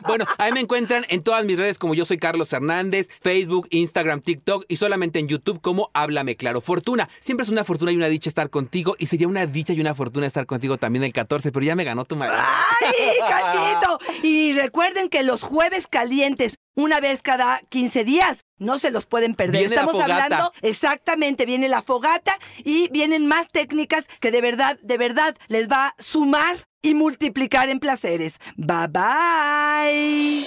Bueno, 0.07 0.27
ahí 0.39 0.53
me 0.53 0.61
encuentran 0.61 1.05
en 1.09 1.23
todas 1.23 1.45
mis 1.45 1.57
redes 1.59 1.79
como 1.79 1.95
yo 1.95 2.05
soy 2.05 2.19
Carlos 2.19 2.53
Hernández, 2.53 3.09
Facebook, 3.21 3.69
Instagram, 3.71 4.21
TikTok 4.21 4.65
y 4.69 4.77
solamente 4.77 5.19
en 5.19 5.29
YouTube 5.29 5.61
como 5.61 5.91
Háblame 5.95 6.37
Claro. 6.37 6.61
Fortuna, 6.61 7.09
siempre 7.21 7.45
es 7.45 7.51
una 7.51 7.65
fortuna 7.65 7.93
y 7.93 7.97
una 7.97 8.09
dicha 8.09 8.29
estar 8.29 8.51
contigo 8.51 8.95
y 8.99 9.07
sería 9.07 9.29
una 9.29 9.47
dicha 9.47 9.73
y 9.73 9.81
una 9.81 9.95
fortuna 9.95 10.27
estar 10.27 10.47
contigo 10.47 10.77
también 10.77 11.05
el 11.05 11.13
14, 11.13 11.53
pero 11.53 11.65
ya 11.65 11.77
me 11.77 11.85
ganó 11.85 12.05
tu 12.05 12.17
madre. 12.17 12.35
¡Ay, 12.37 13.17
cachito! 13.21 13.99
Y 14.23 14.53
recuerden 14.53 15.09
que 15.09 15.23
los 15.23 15.43
jueves 15.43 15.87
calientes, 15.87 16.57
una 16.75 17.01
vez 17.01 17.23
cada 17.23 17.61
15 17.69 18.05
días, 18.05 18.45
no 18.63 18.79
se 18.79 18.91
los 18.91 19.07
pueden 19.07 19.35
perder. 19.35 19.61
Viene 19.61 19.75
la 19.77 19.83
Estamos 19.83 20.01
fogata. 20.03 20.25
hablando, 20.25 20.53
exactamente, 20.63 21.45
viene 21.47 21.69
la 21.69 21.83
fogata 21.83 22.39
y 22.65 22.89
vienen 22.91 23.27
más 23.27 23.49
técnicas 23.49 24.07
que 24.21 24.31
de 24.31 24.41
verdad, 24.41 24.79
de 24.83 24.99
verdad 24.99 25.37
les 25.49 25.69
va 25.69 25.89
a 25.89 25.95
sumar 25.99 26.57
y 26.81 26.95
multiplicar 26.95 27.69
en 27.69 27.79
placeres. 27.79 28.39
Bye 28.57 28.89
bye. 28.89 30.47